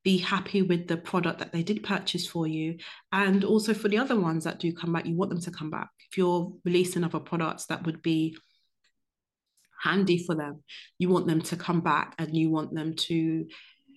be 0.03 0.19
happy 0.19 0.63
with 0.63 0.89
the 0.89 0.97
product 0.97 1.39
that 1.39 1.53
they 1.53 1.63
did 1.63 1.85
purchase 1.85 2.27
for 2.27 2.49
you. 2.49 2.79
And 3.13 3.45
also 3.45 3.73
for 3.73 3.87
the 3.87 3.99
other 3.99 4.19
ones 4.19 4.43
that 4.43 4.59
do 4.59 4.73
come 4.73 4.93
back 4.93 5.07
you 5.07 5.15
want 5.15 5.31
them 5.31 5.43
to 5.43 5.53
come 5.53 5.71
back. 5.71 5.91
If 6.11 6.19
you're 6.19 6.53
releasing 6.65 7.05
other 7.05 7.21
products 7.21 7.67
that 7.67 7.87
would 7.87 8.03
be 8.03 8.37
handy 9.81 10.19
for 10.19 10.35
them 10.35 10.63
you 10.99 11.09
want 11.09 11.27
them 11.29 11.43
to 11.43 11.57
come 11.57 11.81
back 11.81 12.15
and 12.19 12.37
you 12.37 12.51
want 12.51 12.73
them 12.75 12.95
to 12.95 13.47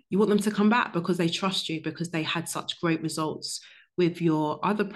you 0.10 0.20
want 0.20 0.30
them 0.30 0.40
to 0.40 0.52
come 0.52 0.70
back 0.70 0.94
because 0.94 1.18
they 1.18 1.30
trust 1.30 1.70
you 1.70 1.82
because 1.82 2.10
they 2.10 2.24
had 2.24 2.48
such 2.48 2.80
great 2.80 3.02
results 3.02 3.60
with 3.98 4.22
your 4.22 4.60
other 4.64 4.90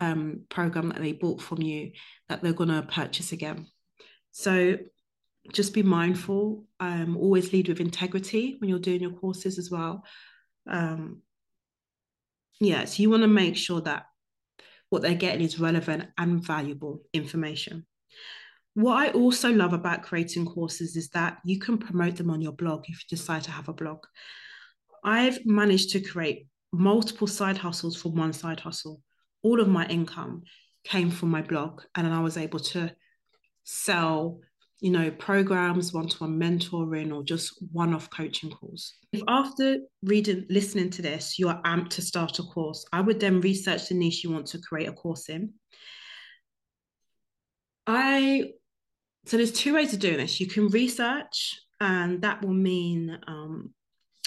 um, 0.00 0.42
program 0.48 0.88
that 0.88 1.00
they 1.00 1.12
bought 1.12 1.40
from 1.40 1.62
you 1.62 1.92
that 2.28 2.42
they're 2.42 2.52
going 2.52 2.68
to 2.68 2.82
purchase 2.82 3.32
again. 3.32 3.66
So 4.32 4.76
just 5.52 5.72
be 5.72 5.82
mindful. 5.82 6.64
Um, 6.78 7.16
always 7.16 7.52
lead 7.52 7.68
with 7.68 7.80
integrity 7.80 8.56
when 8.58 8.68
you're 8.68 8.78
doing 8.78 9.00
your 9.00 9.12
courses 9.12 9.58
as 9.58 9.70
well. 9.70 10.04
Um, 10.68 11.22
yeah, 12.60 12.84
so 12.84 13.02
you 13.02 13.10
want 13.10 13.22
to 13.22 13.28
make 13.28 13.56
sure 13.56 13.80
that 13.82 14.06
what 14.90 15.02
they're 15.02 15.14
getting 15.14 15.42
is 15.42 15.60
relevant 15.60 16.08
and 16.18 16.44
valuable 16.44 17.02
information. 17.12 17.86
What 18.74 18.96
I 18.96 19.10
also 19.12 19.50
love 19.52 19.72
about 19.72 20.02
creating 20.02 20.46
courses 20.46 20.96
is 20.96 21.08
that 21.10 21.38
you 21.44 21.58
can 21.58 21.78
promote 21.78 22.16
them 22.16 22.30
on 22.30 22.42
your 22.42 22.52
blog 22.52 22.84
if 22.88 23.00
you 23.02 23.16
decide 23.16 23.42
to 23.44 23.50
have 23.50 23.68
a 23.68 23.72
blog. 23.72 24.04
I've 25.04 25.44
managed 25.46 25.90
to 25.90 26.00
create 26.00 26.46
multiple 26.72 27.26
side 27.26 27.58
hustles 27.58 28.00
from 28.00 28.14
one 28.14 28.32
side 28.32 28.60
hustle. 28.60 29.00
All 29.42 29.60
of 29.60 29.68
my 29.68 29.86
income 29.86 30.42
came 30.84 31.10
from 31.10 31.30
my 31.30 31.42
blog, 31.42 31.82
and 31.94 32.06
I 32.06 32.20
was 32.20 32.36
able 32.36 32.60
to 32.60 32.94
sell, 33.64 34.40
you 34.80 34.90
know, 34.90 35.10
programs, 35.10 35.92
one-to-one 35.92 36.38
mentoring, 36.38 37.14
or 37.14 37.22
just 37.22 37.62
one-off 37.72 38.10
coaching 38.10 38.50
calls. 38.50 38.94
If 39.12 39.22
after 39.28 39.78
reading, 40.02 40.46
listening 40.48 40.90
to 40.90 41.02
this, 41.02 41.38
you 41.38 41.48
are 41.48 41.60
amped 41.62 41.90
to 41.90 42.02
start 42.02 42.38
a 42.38 42.42
course, 42.42 42.84
I 42.92 43.00
would 43.00 43.20
then 43.20 43.40
research 43.40 43.88
the 43.88 43.94
niche 43.94 44.24
you 44.24 44.30
want 44.30 44.46
to 44.48 44.58
create 44.58 44.88
a 44.88 44.92
course 44.92 45.28
in. 45.28 45.54
I 47.86 48.52
so 49.26 49.36
there's 49.36 49.52
two 49.52 49.74
ways 49.74 49.92
of 49.92 50.00
doing 50.00 50.16
this. 50.16 50.40
You 50.40 50.46
can 50.46 50.68
research, 50.68 51.60
and 51.80 52.22
that 52.22 52.42
will 52.42 52.54
mean 52.54 53.18
um, 53.26 53.74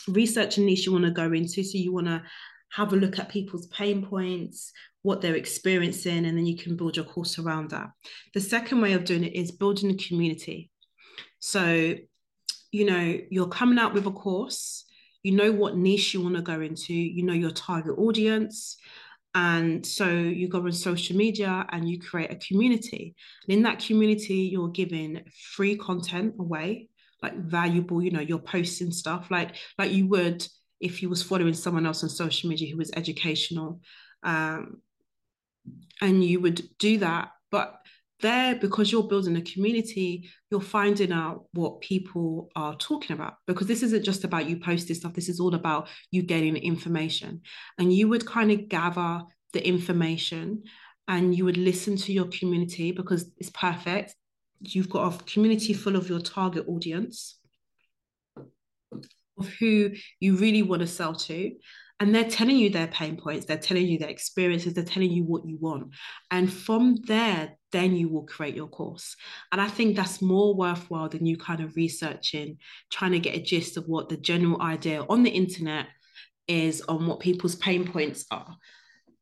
research 0.07 0.57
a 0.57 0.61
niche 0.61 0.85
you 0.85 0.91
want 0.91 1.05
to 1.05 1.11
go 1.11 1.31
into. 1.31 1.63
So 1.63 1.77
you 1.77 1.93
want 1.93 2.07
to 2.07 2.23
have 2.71 2.93
a 2.93 2.97
look 2.97 3.19
at 3.19 3.29
people's 3.29 3.67
pain 3.67 4.05
points, 4.05 4.71
what 5.03 5.21
they're 5.21 5.35
experiencing, 5.35 6.25
and 6.25 6.37
then 6.37 6.45
you 6.45 6.57
can 6.57 6.75
build 6.75 6.95
your 6.95 7.05
course 7.05 7.37
around 7.37 7.69
that. 7.69 7.89
The 8.33 8.41
second 8.41 8.81
way 8.81 8.93
of 8.93 9.05
doing 9.05 9.23
it 9.23 9.35
is 9.35 9.51
building 9.51 9.91
a 9.91 9.95
community. 9.95 10.71
So, 11.39 11.95
you 12.71 12.85
know, 12.85 13.19
you're 13.29 13.47
coming 13.47 13.77
out 13.77 13.93
with 13.93 14.07
a 14.07 14.11
course, 14.11 14.85
you 15.21 15.33
know 15.33 15.51
what 15.51 15.77
niche 15.77 16.13
you 16.13 16.21
want 16.21 16.35
to 16.35 16.41
go 16.41 16.59
into, 16.61 16.93
you 16.93 17.23
know 17.23 17.33
your 17.33 17.51
target 17.51 17.97
audience. 17.97 18.77
And 19.35 19.85
so 19.85 20.07
you 20.07 20.47
go 20.47 20.59
on 20.59 20.71
social 20.71 21.15
media 21.15 21.65
and 21.69 21.89
you 21.89 21.99
create 21.99 22.31
a 22.31 22.35
community. 22.35 23.15
And 23.47 23.57
in 23.57 23.63
that 23.63 23.79
community, 23.79 24.49
you're 24.51 24.69
giving 24.69 25.23
free 25.55 25.75
content 25.75 26.35
away 26.39 26.89
like 27.23 27.35
valuable 27.37 28.03
you 28.03 28.11
know 28.11 28.19
you're 28.19 28.37
posting 28.37 28.91
stuff. 28.91 29.31
Like 29.31 29.55
like 29.79 29.91
you 29.91 30.07
would 30.07 30.45
if 30.79 31.01
you 31.01 31.09
was 31.09 31.23
following 31.23 31.53
someone 31.53 31.85
else 31.85 32.03
on 32.03 32.09
social 32.09 32.49
media 32.49 32.69
who 32.69 32.77
was 32.77 32.91
educational 32.95 33.79
um, 34.23 34.81
and 36.01 36.23
you 36.23 36.41
would 36.41 36.61
do 36.77 36.97
that. 36.99 37.29
But 37.49 37.79
there 38.19 38.55
because 38.55 38.91
you're 38.91 39.03
building 39.03 39.35
a 39.35 39.41
community 39.41 40.29
you're 40.49 40.61
finding 40.61 41.11
out 41.11 41.45
what 41.53 41.81
people 41.81 42.49
are 42.55 42.75
talking 42.75 43.15
about. 43.15 43.35
Because 43.47 43.67
this 43.67 43.81
isn't 43.81 44.05
just 44.05 44.23
about 44.23 44.47
you 44.47 44.57
posting 44.57 44.95
stuff. 44.95 45.13
This 45.13 45.29
is 45.29 45.39
all 45.39 45.55
about 45.55 45.87
you 46.11 46.21
getting 46.21 46.55
information. 46.57 47.41
And 47.79 47.91
you 47.91 48.07
would 48.09 48.25
kind 48.25 48.51
of 48.51 48.69
gather 48.69 49.23
the 49.53 49.67
information 49.67 50.63
and 51.07 51.35
you 51.35 51.45
would 51.45 51.57
listen 51.57 51.95
to 51.97 52.13
your 52.13 52.27
community 52.27 52.91
because 52.91 53.31
it's 53.37 53.49
perfect 53.49 54.15
you've 54.63 54.89
got 54.89 55.13
a 55.13 55.23
community 55.25 55.73
full 55.73 55.95
of 55.95 56.09
your 56.09 56.19
target 56.19 56.65
audience 56.67 57.39
of 59.37 59.47
who 59.59 59.91
you 60.19 60.35
really 60.37 60.61
want 60.61 60.81
to 60.81 60.87
sell 60.87 61.13
to 61.13 61.51
and 61.99 62.13
they're 62.13 62.29
telling 62.29 62.57
you 62.57 62.69
their 62.69 62.87
pain 62.87 63.17
points 63.17 63.45
they're 63.45 63.57
telling 63.57 63.87
you 63.87 63.97
their 63.97 64.09
experiences 64.09 64.73
they're 64.73 64.83
telling 64.83 65.11
you 65.11 65.23
what 65.23 65.45
you 65.45 65.57
want. 65.59 65.93
And 66.31 66.51
from 66.51 66.97
there 67.05 67.57
then 67.71 67.95
you 67.95 68.09
will 68.09 68.25
create 68.25 68.55
your 68.55 68.67
course. 68.67 69.15
And 69.51 69.61
i 69.61 69.67
think 69.67 69.95
that's 69.95 70.21
more 70.21 70.53
worthwhile 70.55 71.09
than 71.09 71.25
you 71.25 71.37
kind 71.37 71.61
of 71.61 71.75
researching 71.75 72.57
trying 72.91 73.11
to 73.13 73.19
get 73.19 73.35
a 73.35 73.41
gist 73.41 73.77
of 73.77 73.85
what 73.87 74.09
the 74.09 74.17
general 74.17 74.61
idea 74.61 75.05
on 75.09 75.23
the 75.23 75.29
internet 75.29 75.87
is 76.47 76.81
on 76.81 77.07
what 77.07 77.19
people's 77.19 77.55
pain 77.55 77.87
points 77.87 78.25
are. 78.31 78.57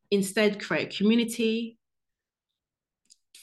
Instead 0.09 0.59
create 0.61 0.93
a 0.93 0.97
community 0.97 1.77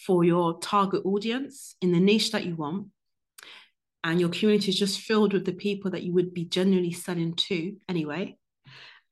for 0.09 0.25
your 0.25 0.59
target 0.61 1.05
audience 1.05 1.77
in 1.83 1.93
the 1.93 2.01
niche 2.01 2.33
that 2.33 2.47
you 2.47 2.57
want. 2.57 2.87
And 4.03 4.19
your 4.19 4.31
community 4.31 4.71
is 4.71 4.79
just 4.79 5.01
filled 5.01 5.35
with 5.35 5.45
the 5.45 5.53
people 5.53 5.91
that 5.91 6.03
you 6.03 6.15
would 6.15 6.33
be 6.33 6.47
genuinely 6.47 6.93
selling 6.93 7.35
to 7.35 7.77
anyway. 7.91 8.39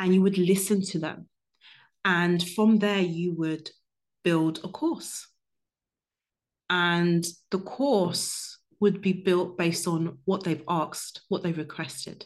And 0.01 0.15
you 0.15 0.23
would 0.23 0.39
listen 0.39 0.81
to 0.87 0.99
them. 0.99 1.29
And 2.03 2.43
from 2.43 2.79
there, 2.79 3.03
you 3.03 3.35
would 3.35 3.69
build 4.25 4.61
a 4.65 4.69
course. 4.69 5.29
And 6.71 7.27
the 7.51 7.59
course 7.59 8.59
would 8.81 9.03
be 9.03 9.13
built 9.13 9.59
based 9.59 9.87
on 9.87 10.17
what 10.25 10.45
they've 10.45 10.65
asked, 10.67 11.21
what 11.29 11.43
they've 11.43 11.59
requested. 11.59 12.25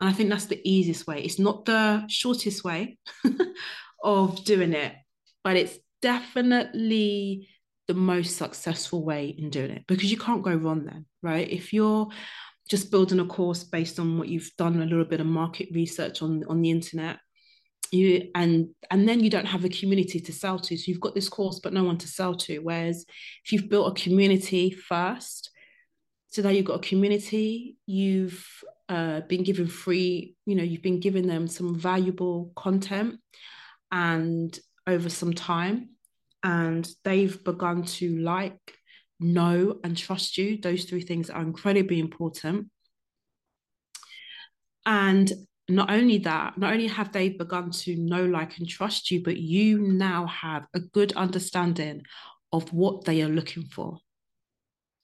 And 0.00 0.08
I 0.08 0.12
think 0.12 0.30
that's 0.30 0.46
the 0.46 0.60
easiest 0.62 1.08
way. 1.08 1.22
It's 1.24 1.40
not 1.40 1.64
the 1.64 2.06
shortest 2.06 2.62
way 2.62 2.98
of 4.04 4.44
doing 4.44 4.74
it, 4.74 4.94
but 5.42 5.56
it's 5.56 5.76
definitely 6.00 7.48
the 7.88 7.94
most 7.94 8.36
successful 8.36 9.04
way 9.04 9.26
in 9.26 9.50
doing 9.50 9.70
it 9.70 9.84
because 9.86 10.10
you 10.10 10.16
can't 10.16 10.42
go 10.42 10.54
wrong 10.54 10.84
then, 10.84 11.06
right? 11.22 11.50
If 11.50 11.72
you're 11.72 12.08
just 12.68 12.90
building 12.90 13.20
a 13.20 13.26
course 13.26 13.64
based 13.64 13.98
on 13.98 14.18
what 14.18 14.28
you've 14.28 14.50
done 14.56 14.80
a 14.80 14.86
little 14.86 15.04
bit 15.04 15.20
of 15.20 15.26
market 15.26 15.68
research 15.72 16.22
on 16.22 16.44
on 16.48 16.62
the 16.62 16.70
internet 16.70 17.18
you 17.92 18.30
and 18.34 18.68
and 18.90 19.06
then 19.08 19.20
you 19.20 19.28
don't 19.28 19.46
have 19.46 19.64
a 19.64 19.68
community 19.68 20.18
to 20.18 20.32
sell 20.32 20.58
to 20.58 20.76
so 20.76 20.84
you've 20.86 21.00
got 21.00 21.14
this 21.14 21.28
course 21.28 21.60
but 21.60 21.72
no 21.72 21.84
one 21.84 21.98
to 21.98 22.08
sell 22.08 22.34
to 22.34 22.58
whereas 22.60 23.04
if 23.44 23.52
you've 23.52 23.68
built 23.68 23.96
a 23.96 24.02
community 24.02 24.70
first 24.70 25.50
so 26.28 26.40
now 26.40 26.48
you've 26.48 26.64
got 26.64 26.84
a 26.84 26.88
community 26.88 27.76
you've 27.86 28.46
uh, 28.88 29.20
been 29.22 29.42
given 29.42 29.66
free 29.66 30.34
you 30.46 30.54
know 30.54 30.62
you've 30.62 30.82
been 30.82 31.00
giving 31.00 31.26
them 31.26 31.46
some 31.46 31.78
valuable 31.78 32.50
content 32.56 33.16
and 33.90 34.58
over 34.86 35.10
some 35.10 35.34
time 35.34 35.90
and 36.42 36.88
they've 37.04 37.42
begun 37.44 37.82
to 37.84 38.18
like 38.18 38.58
know 39.20 39.78
and 39.84 39.96
trust 39.96 40.36
you 40.36 40.60
those 40.60 40.84
three 40.84 41.02
things 41.02 41.30
are 41.30 41.42
incredibly 41.42 42.00
important 42.00 42.68
and 44.84 45.32
not 45.68 45.90
only 45.90 46.18
that, 46.18 46.58
not 46.58 46.72
only 46.72 46.88
have 46.88 47.12
they 47.12 47.30
begun 47.30 47.70
to 47.70 47.96
know, 47.96 48.24
like, 48.24 48.58
and 48.58 48.68
trust 48.68 49.10
you, 49.10 49.22
but 49.22 49.36
you 49.36 49.78
now 49.78 50.26
have 50.26 50.66
a 50.74 50.80
good 50.80 51.12
understanding 51.14 52.02
of 52.52 52.72
what 52.72 53.04
they 53.04 53.22
are 53.22 53.28
looking 53.28 53.64
for. 53.64 53.98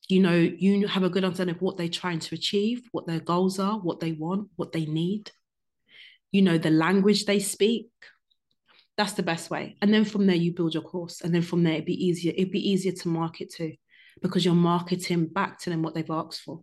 You 0.08 0.20
know, 0.20 0.34
you 0.34 0.86
have 0.86 1.04
a 1.04 1.10
good 1.10 1.24
understanding 1.24 1.56
of 1.56 1.62
what 1.62 1.76
they're 1.76 1.88
trying 1.88 2.18
to 2.20 2.34
achieve, 2.34 2.82
what 2.92 3.06
their 3.06 3.20
goals 3.20 3.58
are, 3.58 3.78
what 3.78 4.00
they 4.00 4.12
want, 4.12 4.48
what 4.56 4.72
they 4.72 4.86
need. 4.86 5.30
You 6.32 6.42
know, 6.42 6.58
the 6.58 6.70
language 6.70 7.24
they 7.24 7.40
speak. 7.40 7.88
That's 8.98 9.12
the 9.12 9.22
best 9.22 9.48
way. 9.48 9.76
And 9.80 9.94
then 9.94 10.04
from 10.04 10.26
there, 10.26 10.36
you 10.36 10.52
build 10.52 10.74
your 10.74 10.82
course. 10.82 11.22
And 11.22 11.34
then 11.34 11.42
from 11.42 11.62
there, 11.62 11.74
it'd 11.74 11.86
be 11.86 12.04
easier. 12.04 12.32
It'd 12.36 12.50
be 12.50 12.68
easier 12.68 12.92
to 12.92 13.08
market 13.08 13.48
to 13.54 13.74
because 14.20 14.44
you're 14.44 14.54
marketing 14.54 15.26
back 15.26 15.60
to 15.60 15.70
them 15.70 15.82
what 15.82 15.94
they've 15.94 16.10
asked 16.10 16.40
for. 16.40 16.62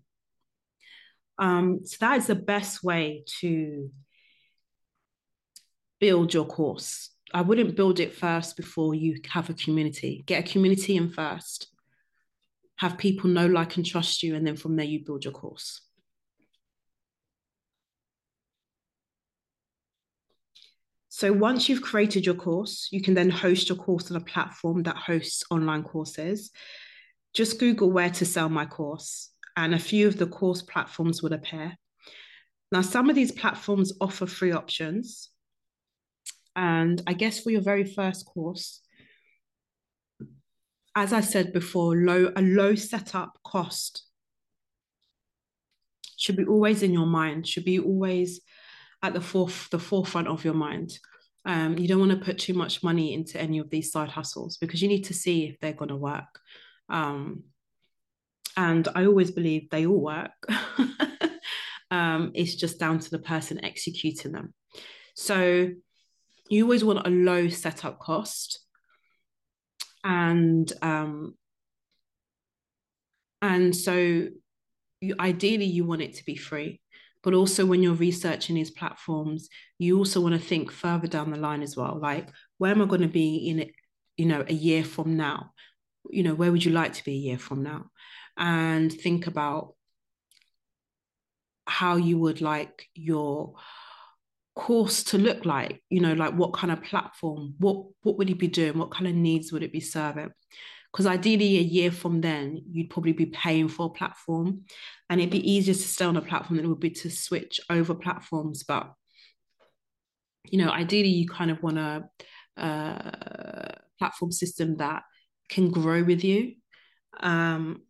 Um, 1.39 1.85
so 1.85 1.97
that 2.01 2.17
is 2.17 2.27
the 2.27 2.35
best 2.35 2.83
way 2.83 3.23
to 3.39 3.89
build 6.01 6.33
your 6.33 6.45
course. 6.45 7.09
I 7.33 7.41
wouldn't 7.41 7.77
build 7.77 8.01
it 8.01 8.13
first 8.13 8.57
before 8.57 8.93
you 8.93 9.19
have 9.29 9.49
a 9.49 9.53
community. 9.53 10.23
Get 10.25 10.45
a 10.45 10.51
community 10.51 10.97
in 10.97 11.09
first. 11.09 11.67
Have 12.77 12.97
people 12.97 13.29
know, 13.29 13.47
like, 13.47 13.77
and 13.77 13.85
trust 13.85 14.23
you, 14.23 14.35
and 14.35 14.45
then 14.45 14.57
from 14.57 14.75
there 14.75 14.85
you 14.85 15.05
build 15.05 15.23
your 15.23 15.33
course. 15.33 15.81
So 21.17 21.31
once 21.31 21.69
you've 21.69 21.81
created 21.81 22.25
your 22.25 22.35
course, 22.35 22.89
you 22.91 23.01
can 23.01 23.13
then 23.13 23.29
host 23.29 23.69
your 23.69 23.77
course 23.77 24.11
on 24.11 24.17
a 24.17 24.19
platform 24.25 24.83
that 24.83 24.97
hosts 24.97 25.45
online 25.49 25.83
courses. 25.83 26.51
Just 27.33 27.57
Google 27.57 27.89
where 27.89 28.09
to 28.09 28.25
sell 28.25 28.49
my 28.49 28.65
course 28.65 29.31
and 29.55 29.73
a 29.73 29.79
few 29.79 30.09
of 30.09 30.17
the 30.17 30.27
course 30.27 30.61
platforms 30.61 31.23
will 31.23 31.31
appear. 31.31 31.77
Now, 32.69 32.81
some 32.81 33.09
of 33.09 33.15
these 33.15 33.31
platforms 33.31 33.93
offer 34.01 34.25
free 34.25 34.51
options. 34.51 35.29
And 36.53 37.01
I 37.07 37.13
guess 37.13 37.39
for 37.39 37.49
your 37.49 37.61
very 37.61 37.85
first 37.85 38.25
course, 38.25 38.81
as 40.95 41.13
I 41.13 41.21
said 41.21 41.53
before, 41.53 41.95
low 41.95 42.33
a 42.35 42.41
low 42.41 42.75
setup 42.75 43.39
cost 43.41 44.03
should 46.17 46.35
be 46.35 46.43
always 46.43 46.83
in 46.83 46.91
your 46.91 47.07
mind, 47.07 47.47
should 47.47 47.63
be 47.63 47.79
always 47.79 48.41
at 49.05 49.13
the 49.13 49.21
forth 49.21 49.69
the 49.69 49.79
forefront 49.79 50.27
of 50.27 50.43
your 50.43 50.53
mind. 50.53 50.97
Um, 51.45 51.77
you 51.77 51.87
don't 51.87 51.99
want 51.99 52.11
to 52.11 52.25
put 52.25 52.39
too 52.39 52.55
much 52.55 52.81
money 52.81 53.13
into 53.13 53.39
any 53.39 53.59
of 53.59 53.69
these 53.69 53.91
side 53.91 54.09
hustles 54.09 54.57
because 54.57 54.81
you 54.81 54.87
need 54.87 55.03
to 55.03 55.13
see 55.13 55.45
if 55.45 55.59
they're 55.59 55.73
going 55.73 55.89
to 55.89 55.95
work. 55.95 56.39
Um, 56.89 57.43
and 58.57 58.87
I 58.95 59.05
always 59.05 59.29
believe 59.29 59.69
they 59.69 59.85
all 59.85 60.01
work. 60.01 60.31
um, 61.91 62.31
it's 62.33 62.55
just 62.55 62.79
down 62.79 62.97
to 62.99 63.11
the 63.11 63.19
person 63.19 63.63
executing 63.63 64.31
them. 64.31 64.53
So 65.15 65.69
you 66.49 66.63
always 66.63 66.83
want 66.83 67.05
a 67.05 67.11
low 67.11 67.49
setup 67.49 67.99
cost, 67.99 68.59
and 70.03 70.71
um, 70.81 71.35
and 73.41 73.75
so 73.75 73.93
you, 75.01 75.15
ideally 75.19 75.65
you 75.65 75.85
want 75.85 76.01
it 76.01 76.15
to 76.15 76.25
be 76.25 76.35
free. 76.35 76.81
But 77.25 77.33
also 77.33 77.65
when 77.65 77.83
you're 77.83 77.93
researching 77.93 78.55
these 78.55 78.71
platforms, 78.71 79.49
you 79.77 79.97
also 79.97 80.21
want 80.21 80.35
to 80.35 80.47
think 80.47 80.71
further 80.71 81.07
down 81.07 81.31
the 81.31 81.37
line 81.37 81.61
as 81.61 81.75
well. 81.75 81.99
Like, 82.01 82.29
where 82.59 82.71
am 82.71 82.81
I 82.81 82.85
going 82.85 83.01
to 83.01 83.07
be 83.09 83.49
in 83.49 83.69
you 84.15 84.25
know, 84.25 84.45
a 84.47 84.53
year 84.53 84.85
from 84.85 85.17
now? 85.17 85.51
You 86.09 86.23
know, 86.23 86.35
where 86.35 86.51
would 86.51 86.63
you 86.63 86.71
like 86.71 86.93
to 86.93 87.03
be 87.03 87.11
a 87.11 87.25
year 87.29 87.37
from 87.37 87.63
now? 87.63 87.89
and 88.37 88.91
think 88.91 89.27
about 89.27 89.73
how 91.67 91.95
you 91.95 92.17
would 92.19 92.41
like 92.41 92.87
your 92.93 93.55
course 94.55 95.03
to 95.03 95.17
look 95.17 95.45
like 95.45 95.81
you 95.89 95.99
know 95.99 96.13
like 96.13 96.33
what 96.33 96.53
kind 96.53 96.71
of 96.71 96.81
platform 96.81 97.55
what 97.57 97.85
what 98.03 98.17
would 98.17 98.29
it 98.29 98.39
be 98.39 98.47
doing 98.47 98.77
what 98.77 98.91
kind 98.91 99.07
of 99.07 99.13
needs 99.13 99.51
would 99.51 99.63
it 99.63 99.73
be 99.73 99.81
serving 99.81 100.31
because 100.95 101.07
ideally 101.07 101.57
a 101.57 101.61
year 101.61 101.91
from 101.91 102.21
then 102.21 102.61
you'd 102.71 102.89
probably 102.89 103.11
be 103.11 103.25
paying 103.25 103.67
for 103.67 103.87
a 103.87 103.89
platform 103.89 104.61
and 105.09 105.19
it'd 105.19 105.29
be 105.29 105.51
easier 105.51 105.73
to 105.73 105.79
stay 105.81 106.05
on 106.05 106.15
a 106.15 106.21
platform 106.21 106.55
than 106.55 106.65
it 106.65 106.69
would 106.69 106.79
be 106.79 106.89
to 106.89 107.09
switch 107.09 107.59
over 107.69 107.93
platforms 107.93 108.63
but 108.63 108.93
you 110.45 110.57
know 110.57 110.71
ideally 110.71 111.09
you 111.09 111.27
kind 111.27 111.51
of 111.51 111.61
want 111.61 111.77
a, 111.77 112.07
a 112.55 113.73
platform 113.99 114.31
system 114.31 114.77
that 114.77 115.03
can 115.49 115.69
grow 115.69 116.01
with 116.01 116.23
you 116.23 116.53
um, 117.19 117.81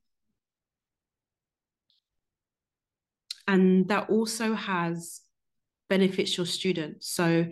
and 3.48 3.88
that 3.88 4.10
also 4.10 4.56
has 4.56 5.22
benefits 5.90 6.38
your 6.38 6.46
students. 6.46 7.10
So 7.10 7.46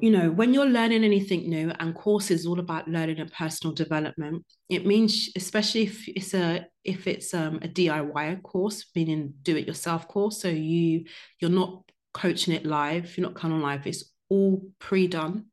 you 0.00 0.10
know 0.10 0.30
when 0.30 0.54
you're 0.54 0.66
learning 0.66 1.04
anything 1.04 1.48
new 1.50 1.72
and 1.80 1.94
course 1.94 2.30
is 2.30 2.46
all 2.46 2.60
about 2.60 2.86
learning 2.88 3.18
and 3.18 3.32
personal 3.32 3.74
development 3.74 4.44
it 4.68 4.86
means 4.86 5.30
especially 5.36 5.82
if 5.82 6.08
it's 6.08 6.34
a 6.34 6.66
if 6.84 7.06
it's 7.06 7.34
um, 7.34 7.56
a 7.62 7.68
diy 7.68 8.42
course 8.42 8.86
meaning 8.94 9.34
do 9.42 9.56
it 9.56 9.66
yourself 9.66 10.06
course 10.06 10.40
so 10.40 10.48
you 10.48 11.04
you're 11.40 11.50
not 11.50 11.82
coaching 12.14 12.54
it 12.54 12.64
live 12.64 13.16
you're 13.16 13.26
not 13.26 13.34
coming 13.34 13.60
live 13.60 13.86
it's 13.86 14.12
all 14.28 14.62
pre-done 14.78 15.46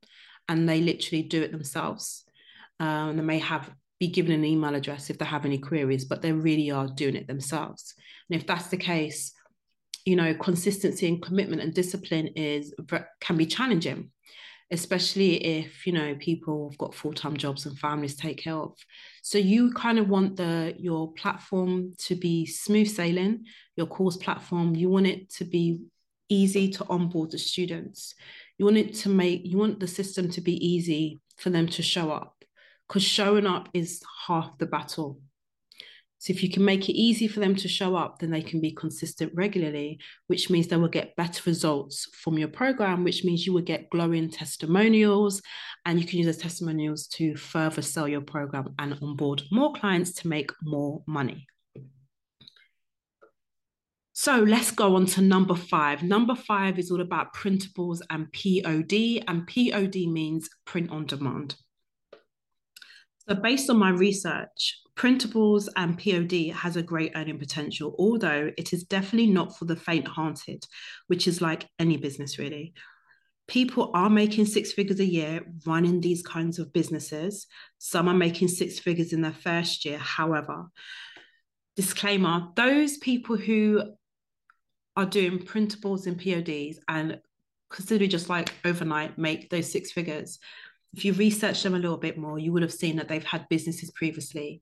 and 0.47 0.67
they 0.67 0.81
literally 0.81 1.23
do 1.23 1.41
it 1.41 1.51
themselves. 1.51 2.23
Um, 2.79 3.17
they 3.17 3.23
may 3.23 3.39
have 3.39 3.71
be 3.99 4.07
given 4.07 4.33
an 4.33 4.43
email 4.43 4.75
address 4.75 5.09
if 5.09 5.17
they 5.17 5.23
have 5.23 5.45
any 5.45 5.57
queries 5.57 6.03
but 6.03 6.21
they 6.21 6.33
really 6.33 6.69
are 6.69 6.87
doing 6.87 7.15
it 7.15 7.27
themselves. 7.27 7.95
And 8.29 8.39
if 8.39 8.45
that's 8.45 8.67
the 8.67 8.77
case, 8.77 9.31
you 10.05 10.15
know, 10.15 10.33
consistency 10.35 11.07
and 11.07 11.21
commitment 11.21 11.61
and 11.61 11.73
discipline 11.73 12.27
is 12.35 12.73
can 13.19 13.37
be 13.37 13.45
challenging, 13.45 14.11
especially 14.71 15.43
if 15.43 15.85
you 15.87 15.93
know 15.93 16.15
people 16.19 16.69
have 16.69 16.77
got 16.77 16.93
full 16.93 17.13
time 17.13 17.35
jobs 17.35 17.65
and 17.65 17.77
families 17.77 18.15
take 18.15 18.37
care 18.37 18.55
of. 18.55 18.73
So 19.23 19.39
you 19.39 19.73
kind 19.73 19.97
of 19.97 20.07
want 20.07 20.37
the 20.37 20.75
your 20.77 21.11
platform 21.13 21.93
to 22.05 22.15
be 22.15 22.45
smooth 22.45 22.87
sailing, 22.87 23.45
your 23.75 23.87
course 23.87 24.17
platform. 24.17 24.75
You 24.75 24.89
want 24.89 25.07
it 25.07 25.31
to 25.33 25.45
be 25.45 25.81
easy 26.29 26.69
to 26.69 26.85
onboard 26.87 27.31
the 27.31 27.39
students. 27.39 28.13
You 28.57 28.65
want 28.65 28.77
it 28.77 28.93
to 28.95 29.09
make 29.09 29.41
you 29.43 29.57
want 29.57 29.79
the 29.79 29.87
system 29.87 30.29
to 30.31 30.41
be 30.41 30.55
easy 30.65 31.19
for 31.37 31.49
them 31.49 31.67
to 31.67 31.81
show 31.81 32.11
up 32.11 32.35
because 32.87 33.03
showing 33.03 33.47
up 33.47 33.69
is 33.73 34.03
half 34.27 34.57
the 34.59 34.67
battle 34.67 35.19
so 36.25 36.33
if 36.33 36.41
you 36.41 36.49
can 36.49 36.65
make 36.65 36.89
it 36.89 36.93
easy 36.93 37.27
for 37.27 37.39
them 37.39 37.55
to 37.57 37.67
show 37.67 37.95
up, 37.95 38.17
then 38.17 38.31
they 38.31 38.41
can 38.41 38.59
be 38.59 38.71
consistent 38.71 39.31
regularly, 39.35 39.99
which 40.25 40.49
means 40.49 40.67
they 40.67 40.75
will 40.75 40.87
get 40.87 41.15
better 41.15 41.39
results 41.45 42.09
from 42.15 42.39
your 42.39 42.47
program, 42.47 43.03
which 43.03 43.23
means 43.23 43.45
you 43.45 43.53
will 43.53 43.61
get 43.61 43.91
glowing 43.91 44.31
testimonials 44.31 45.43
and 45.85 46.01
you 46.01 46.07
can 46.07 46.17
use 46.17 46.25
those 46.25 46.37
testimonials 46.37 47.05
to 47.09 47.35
further 47.35 47.83
sell 47.83 48.07
your 48.07 48.21
program 48.21 48.73
and 48.79 48.97
onboard 49.03 49.43
more 49.51 49.71
clients 49.73 50.13
to 50.13 50.27
make 50.27 50.49
more 50.63 51.03
money. 51.05 51.45
So 54.13 54.37
let's 54.37 54.71
go 54.71 54.95
on 54.95 55.05
to 55.05 55.21
number 55.21 55.53
five. 55.53 56.01
Number 56.01 56.33
five 56.33 56.79
is 56.79 56.89
all 56.89 57.01
about 57.01 57.35
printables 57.35 58.01
and 58.09 58.33
POD, 58.33 59.23
and 59.27 59.45
POD 59.45 60.07
means 60.11 60.49
print 60.65 60.89
on 60.89 61.05
demand. 61.05 61.55
So, 63.27 63.35
based 63.35 63.69
on 63.69 63.77
my 63.77 63.89
research, 63.89 64.81
Printables 64.95 65.67
and 65.75 65.97
POD 65.97 66.55
has 66.55 66.77
a 66.77 66.83
great 66.83 67.11
earning 67.15 67.37
potential, 67.37 67.95
although 67.99 68.51
it 68.57 68.71
is 68.71 68.83
definitely 68.83 69.29
not 69.29 69.57
for 69.57 69.65
the 69.65 69.75
faint 69.75 70.07
hearted, 70.07 70.65
which 71.07 71.27
is 71.27 71.41
like 71.41 71.67
any 71.79 71.97
business 71.97 72.39
really. 72.39 72.73
People 73.47 73.91
are 73.93 74.09
making 74.09 74.45
six 74.45 74.71
figures 74.71 74.99
a 74.99 75.05
year 75.05 75.41
running 75.67 76.01
these 76.01 76.23
kinds 76.23 76.59
of 76.59 76.71
businesses. 76.71 77.45
Some 77.77 78.07
are 78.07 78.15
making 78.15 78.47
six 78.47 78.79
figures 78.79 79.11
in 79.11 79.21
their 79.21 79.33
first 79.33 79.85
year. 79.85 79.99
However, 79.99 80.67
disclaimer 81.75 82.47
those 82.55 82.97
people 82.97 83.35
who 83.35 83.83
are 84.95 85.05
doing 85.05 85.39
printables 85.39 86.07
and 86.07 86.17
PODs 86.17 86.79
and 86.87 87.19
consider 87.69 88.07
just 88.07 88.29
like 88.29 88.53
overnight 88.63 89.17
make 89.17 89.49
those 89.49 89.71
six 89.71 89.91
figures. 89.91 90.39
If 90.95 91.05
you 91.05 91.13
research 91.13 91.61
them 91.63 91.75
a 91.75 91.79
little 91.79 91.97
bit 91.97 92.17
more, 92.17 92.39
you 92.39 92.51
would 92.53 92.61
have 92.61 92.73
seen 92.73 92.95
that 92.97 93.07
they've 93.07 93.23
had 93.23 93.49
businesses 93.49 93.91
previously 93.91 94.61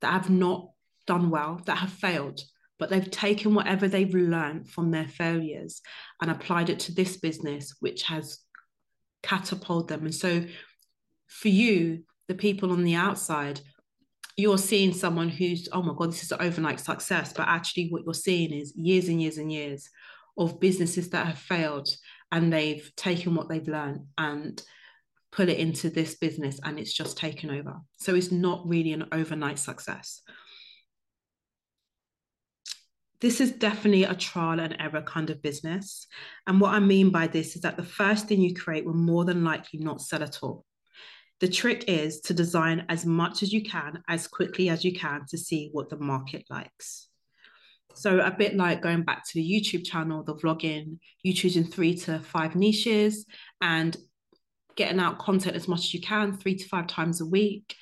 that 0.00 0.12
have 0.12 0.30
not 0.30 0.70
done 1.06 1.30
well, 1.30 1.60
that 1.66 1.78
have 1.78 1.92
failed. 1.92 2.40
but 2.78 2.90
they've 2.90 3.10
taken 3.10 3.54
whatever 3.54 3.88
they've 3.88 4.14
learned 4.14 4.68
from 4.68 4.90
their 4.90 5.08
failures 5.08 5.80
and 6.20 6.30
applied 6.30 6.68
it 6.68 6.78
to 6.80 6.94
this 6.94 7.16
business, 7.16 7.74
which 7.80 8.02
has 8.04 8.38
catapulted 9.22 9.88
them. 9.88 10.04
And 10.04 10.14
so 10.14 10.44
for 11.26 11.48
you, 11.48 12.04
the 12.28 12.34
people 12.34 12.70
on 12.72 12.84
the 12.84 12.94
outside, 12.94 13.60
you're 14.36 14.58
seeing 14.58 14.92
someone 14.92 15.30
who's, 15.30 15.68
oh 15.72 15.82
my 15.82 15.94
God, 15.96 16.12
this 16.12 16.22
is 16.22 16.32
an 16.32 16.42
overnight 16.42 16.80
success. 16.80 17.32
But 17.32 17.48
actually, 17.48 17.88
what 17.88 18.02
you're 18.04 18.14
seeing 18.14 18.52
is 18.52 18.74
years 18.76 19.08
and 19.08 19.20
years 19.22 19.38
and 19.38 19.50
years 19.50 19.88
of 20.36 20.60
businesses 20.60 21.08
that 21.10 21.26
have 21.26 21.38
failed 21.38 21.88
and 22.30 22.52
they've 22.52 22.90
taken 22.96 23.34
what 23.34 23.48
they've 23.48 23.66
learned 23.66 24.00
and 24.18 24.62
put 25.32 25.48
it 25.48 25.58
into 25.58 25.90
this 25.90 26.14
business 26.14 26.58
and 26.64 26.78
it's 26.78 26.92
just 26.92 27.18
taken 27.18 27.50
over. 27.50 27.76
So 27.98 28.14
it's 28.14 28.32
not 28.32 28.66
really 28.66 28.92
an 28.92 29.06
overnight 29.12 29.58
success. 29.58 30.22
This 33.20 33.40
is 33.40 33.52
definitely 33.52 34.04
a 34.04 34.14
trial 34.14 34.60
and 34.60 34.76
error 34.78 35.02
kind 35.02 35.30
of 35.30 35.42
business. 35.42 36.06
And 36.46 36.60
what 36.60 36.74
I 36.74 36.80
mean 36.80 37.10
by 37.10 37.26
this 37.26 37.56
is 37.56 37.62
that 37.62 37.76
the 37.76 37.82
first 37.82 38.28
thing 38.28 38.40
you 38.40 38.54
create 38.54 38.84
will 38.84 38.94
more 38.94 39.24
than 39.24 39.42
likely 39.42 39.80
not 39.80 40.02
sell 40.02 40.22
at 40.22 40.42
all. 40.42 40.64
The 41.40 41.48
trick 41.48 41.84
is 41.86 42.20
to 42.22 42.34
design 42.34 42.86
as 42.88 43.04
much 43.04 43.42
as 43.42 43.52
you 43.52 43.62
can, 43.62 44.02
as 44.08 44.26
quickly 44.26 44.68
as 44.68 44.84
you 44.84 44.94
can 44.94 45.26
to 45.28 45.38
see 45.38 45.70
what 45.72 45.90
the 45.90 45.98
market 45.98 46.44
likes. 46.48 47.08
So, 47.94 48.20
a 48.20 48.30
bit 48.30 48.56
like 48.56 48.82
going 48.82 49.02
back 49.02 49.26
to 49.26 49.34
the 49.34 49.42
YouTube 49.42 49.86
channel, 49.86 50.22
the 50.22 50.34
vlogging, 50.34 50.98
you 51.22 51.32
choosing 51.32 51.64
three 51.64 51.94
to 51.96 52.18
five 52.20 52.54
niches 52.54 53.24
and 53.62 53.96
getting 54.76 55.00
out 55.00 55.18
content 55.18 55.56
as 55.56 55.68
much 55.68 55.80
as 55.80 55.94
you 55.94 56.00
can, 56.00 56.36
three 56.36 56.56
to 56.56 56.68
five 56.68 56.86
times 56.86 57.20
a 57.20 57.26
week, 57.26 57.74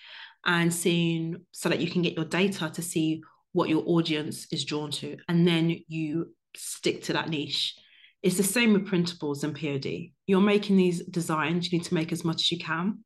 and 0.46 0.72
seeing 0.72 1.36
so 1.52 1.68
that 1.68 1.80
you 1.80 1.90
can 1.90 2.02
get 2.02 2.14
your 2.14 2.24
data 2.24 2.70
to 2.72 2.82
see 2.82 3.22
what 3.52 3.68
your 3.68 3.82
audience 3.86 4.46
is 4.52 4.64
drawn 4.64 4.90
to. 4.90 5.16
And 5.28 5.46
then 5.46 5.78
you 5.88 6.34
stick 6.56 7.02
to 7.04 7.12
that 7.14 7.28
niche. 7.28 7.74
It's 8.22 8.36
the 8.36 8.42
same 8.42 8.72
with 8.72 8.86
printables 8.86 9.44
and 9.44 9.54
POD. 9.54 10.12
You're 10.26 10.40
making 10.40 10.76
these 10.76 11.04
designs, 11.04 11.70
you 11.70 11.78
need 11.78 11.84
to 11.86 11.94
make 11.94 12.12
as 12.12 12.24
much 12.24 12.42
as 12.42 12.52
you 12.52 12.58
can 12.58 13.04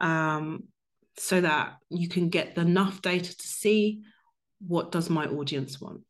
um, 0.00 0.64
so 1.16 1.40
that 1.40 1.76
you 1.90 2.08
can 2.08 2.28
get 2.28 2.56
enough 2.56 3.02
data 3.02 3.36
to 3.36 3.46
see 3.46 4.02
what 4.66 4.92
does 4.92 5.10
my 5.10 5.26
audience 5.26 5.80
want. 5.80 6.00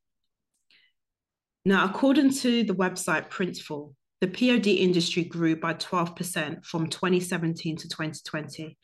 Now, 1.65 1.85
according 1.85 2.33
to 2.35 2.65
the 2.65 2.75
website 2.75 3.31
Printful, 3.31 3.95
the 4.21 4.29
POD 4.29 4.67
industry 4.67 5.25
grew 5.25 5.57
by 5.57 5.75
12% 5.75 6.65
from 6.65 6.89
2017 6.89 7.77
to 7.77 7.89
2020. 7.89 8.77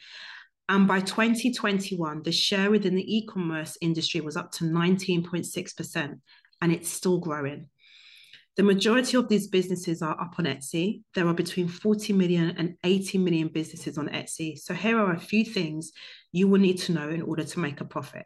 And 0.68 0.88
by 0.88 1.00
2021, 1.00 2.22
the 2.22 2.32
share 2.32 2.70
within 2.70 2.94
the 2.94 3.16
e 3.16 3.26
commerce 3.26 3.76
industry 3.80 4.20
was 4.20 4.36
up 4.36 4.52
to 4.52 4.64
19.6%, 4.64 6.20
and 6.62 6.72
it's 6.72 6.88
still 6.88 7.18
growing. 7.18 7.68
The 8.56 8.62
majority 8.62 9.16
of 9.16 9.28
these 9.28 9.48
businesses 9.48 10.00
are 10.00 10.18
up 10.18 10.36
on 10.38 10.44
Etsy. 10.44 11.02
There 11.14 11.26
are 11.26 11.34
between 11.34 11.66
40 11.66 12.12
million 12.12 12.54
and 12.56 12.76
80 12.84 13.18
million 13.18 13.48
businesses 13.48 13.98
on 13.98 14.08
Etsy. 14.08 14.56
So 14.56 14.72
here 14.74 14.96
are 14.98 15.12
a 15.12 15.20
few 15.20 15.44
things 15.44 15.90
you 16.30 16.46
will 16.46 16.60
need 16.60 16.78
to 16.82 16.92
know 16.92 17.08
in 17.08 17.22
order 17.22 17.42
to 17.42 17.58
make 17.58 17.80
a 17.80 17.84
profit. 17.84 18.24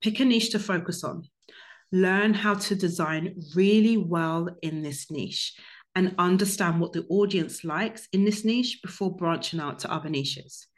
Pick 0.00 0.20
a 0.20 0.24
niche 0.24 0.50
to 0.52 0.58
focus 0.58 1.04
on. 1.04 1.24
Learn 1.92 2.32
how 2.32 2.54
to 2.54 2.74
design 2.74 3.34
really 3.54 3.98
well 3.98 4.48
in 4.62 4.82
this 4.82 5.10
niche 5.10 5.54
and 5.98 6.14
understand 6.16 6.78
what 6.80 6.92
the 6.92 7.04
audience 7.08 7.64
likes 7.64 8.06
in 8.12 8.24
this 8.24 8.44
niche 8.44 8.78
before 8.84 9.16
branching 9.16 9.58
out 9.58 9.80
to 9.80 9.92
other 9.92 10.08
niches. 10.08 10.68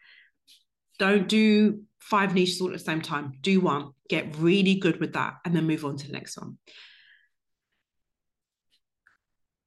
Don't 0.98 1.28
do 1.28 1.82
five 1.98 2.34
niches 2.34 2.58
all 2.58 2.68
at 2.68 2.72
the 2.72 2.78
same 2.78 3.02
time. 3.02 3.34
Do 3.42 3.60
one, 3.60 3.90
get 4.08 4.34
really 4.38 4.76
good 4.76 4.98
with 4.98 5.12
that, 5.12 5.34
and 5.44 5.54
then 5.54 5.66
move 5.66 5.84
on 5.84 5.98
to 5.98 6.06
the 6.06 6.14
next 6.14 6.38
one. 6.38 6.56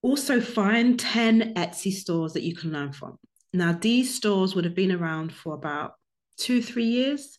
Also, 0.01 0.41
find 0.41 0.99
10 0.99 1.53
Etsy 1.53 1.93
stores 1.93 2.33
that 2.33 2.41
you 2.41 2.55
can 2.55 2.71
learn 2.71 2.91
from. 2.91 3.19
Now, 3.53 3.73
these 3.73 4.15
stores 4.15 4.55
would 4.55 4.65
have 4.65 4.73
been 4.73 4.91
around 4.91 5.31
for 5.31 5.53
about 5.53 5.93
two, 6.37 6.63
three 6.63 6.85
years 6.87 7.37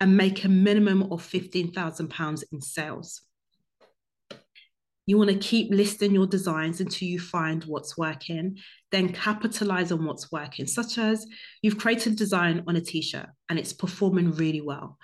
and 0.00 0.16
make 0.16 0.44
a 0.44 0.48
minimum 0.48 1.02
of 1.10 1.20
£15,000 1.20 2.44
in 2.52 2.60
sales. 2.60 3.22
You 5.06 5.16
want 5.16 5.30
to 5.30 5.38
keep 5.38 5.70
listing 5.70 6.12
your 6.12 6.26
designs 6.26 6.80
until 6.80 7.06
you 7.06 7.20
find 7.20 7.62
what's 7.64 7.96
working, 7.96 8.58
then 8.90 9.12
capitalize 9.12 9.92
on 9.92 10.04
what's 10.04 10.32
working, 10.32 10.66
such 10.66 10.98
as 10.98 11.24
you've 11.62 11.78
created 11.78 12.14
a 12.14 12.16
design 12.16 12.64
on 12.66 12.74
a 12.74 12.80
t 12.80 13.02
shirt 13.02 13.28
and 13.48 13.58
it's 13.58 13.72
performing 13.72 14.32
really 14.32 14.60
well. 14.60 14.98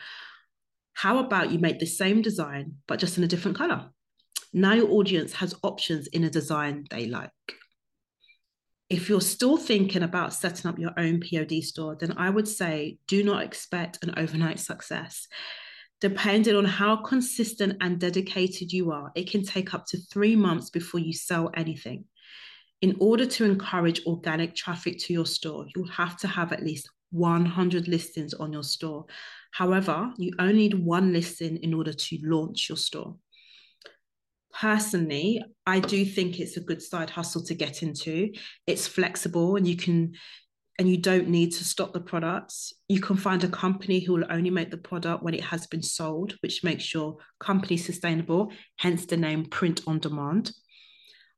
How 0.94 1.18
about 1.18 1.52
you 1.52 1.60
make 1.60 1.78
the 1.78 1.86
same 1.86 2.20
design, 2.20 2.74
but 2.88 2.98
just 2.98 3.16
in 3.16 3.24
a 3.24 3.28
different 3.28 3.56
color? 3.56 3.90
Now 4.52 4.74
your 4.74 4.90
audience 4.90 5.32
has 5.34 5.54
options 5.62 6.08
in 6.08 6.24
a 6.24 6.30
design 6.30 6.84
they 6.90 7.06
like. 7.06 7.30
If 8.90 9.08
you're 9.08 9.22
still 9.22 9.56
thinking 9.56 10.02
about 10.02 10.34
setting 10.34 10.68
up 10.68 10.78
your 10.78 10.92
own 10.98 11.20
POD 11.20 11.62
store, 11.62 11.96
then 11.98 12.12
I 12.18 12.28
would 12.28 12.46
say 12.46 12.98
do 13.06 13.22
not 13.22 13.42
expect 13.42 14.02
an 14.02 14.14
overnight 14.18 14.60
success. 14.60 15.28
Depending 16.02 16.56
on 16.56 16.64
how 16.64 16.96
consistent 16.96 17.76
and 17.80 18.00
dedicated 18.00 18.72
you 18.72 18.90
are, 18.90 19.12
it 19.14 19.30
can 19.30 19.44
take 19.44 19.72
up 19.72 19.86
to 19.86 19.98
three 19.98 20.34
months 20.34 20.68
before 20.68 20.98
you 20.98 21.12
sell 21.12 21.52
anything. 21.54 22.04
In 22.80 22.96
order 22.98 23.24
to 23.24 23.44
encourage 23.44 24.04
organic 24.04 24.56
traffic 24.56 24.98
to 24.98 25.12
your 25.12 25.26
store, 25.26 25.64
you'll 25.76 25.86
have 25.86 26.16
to 26.16 26.26
have 26.26 26.50
at 26.52 26.64
least 26.64 26.90
100 27.12 27.86
listings 27.86 28.34
on 28.34 28.52
your 28.52 28.64
store. 28.64 29.06
However, 29.52 30.12
you 30.18 30.32
only 30.40 30.54
need 30.54 30.74
one 30.74 31.12
listing 31.12 31.58
in 31.58 31.72
order 31.72 31.92
to 31.92 32.18
launch 32.24 32.68
your 32.68 32.78
store 32.78 33.14
personally 34.52 35.42
i 35.66 35.80
do 35.80 36.04
think 36.04 36.38
it's 36.38 36.58
a 36.58 36.60
good 36.60 36.82
side 36.82 37.08
hustle 37.08 37.42
to 37.42 37.54
get 37.54 37.82
into 37.82 38.30
it's 38.66 38.86
flexible 38.86 39.56
and 39.56 39.66
you 39.66 39.76
can 39.76 40.12
and 40.78 40.88
you 40.88 40.96
don't 40.96 41.28
need 41.28 41.52
to 41.52 41.64
stock 41.64 41.92
the 41.92 42.00
products 42.00 42.72
you 42.88 43.00
can 43.00 43.16
find 43.16 43.44
a 43.44 43.48
company 43.48 44.00
who 44.00 44.12
will 44.14 44.24
only 44.30 44.50
make 44.50 44.70
the 44.70 44.76
product 44.76 45.22
when 45.22 45.34
it 45.34 45.44
has 45.44 45.66
been 45.66 45.82
sold 45.82 46.34
which 46.40 46.64
makes 46.64 46.92
your 46.92 47.16
company 47.40 47.76
sustainable 47.76 48.50
hence 48.78 49.06
the 49.06 49.16
name 49.16 49.44
print 49.44 49.82
on 49.86 49.98
demand 49.98 50.52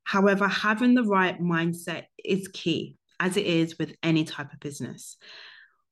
however 0.05 0.49
having 0.49 0.95
the 0.95 1.05
right 1.05 1.41
mindset 1.41 2.05
is 2.25 2.49
key 2.49 2.97
as 3.21 3.37
it 3.37 3.47
is 3.47 3.79
with 3.79 3.95
any 4.03 4.25
type 4.25 4.53
of 4.53 4.61
business 4.61 5.17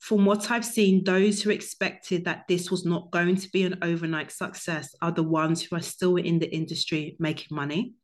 from 0.03 0.25
what 0.25 0.51
I've 0.51 0.65
seen, 0.65 1.05
those 1.05 1.41
who 1.41 1.51
expected 1.51 2.25
that 2.25 2.49
this 2.49 2.73
was 2.73 2.85
not 2.85 3.13
going 3.13 3.37
to 3.37 3.49
be 3.51 3.63
an 3.63 3.79
overnight 3.83 4.33
success 4.33 4.93
are 5.01 5.13
the 5.13 5.23
ones 5.23 5.63
who 5.63 5.77
are 5.77 5.81
still 5.81 6.17
in 6.17 6.41
the 6.41 6.53
industry 6.53 7.15
making 7.21 7.55
money. 7.55 7.95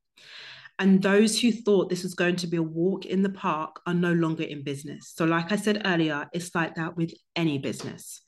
And 0.79 1.03
those 1.03 1.41
who 1.41 1.51
thought 1.51 1.91
this 1.91 2.05
was 2.05 2.15
going 2.15 2.37
to 2.37 2.47
be 2.47 2.57
a 2.57 2.63
walk 2.63 3.05
in 3.05 3.23
the 3.23 3.31
park 3.31 3.81
are 3.87 3.95
no 3.95 4.13
longer 4.13 4.45
in 4.45 4.63
business. 4.63 5.13
So, 5.15 5.25
like 5.25 5.51
I 5.51 5.57
said 5.57 5.83
earlier, 5.85 6.29
it's 6.33 6.55
like 6.55 6.77
that 6.77 6.97
with 6.97 7.13
any 7.35 7.59
business. 7.59 8.23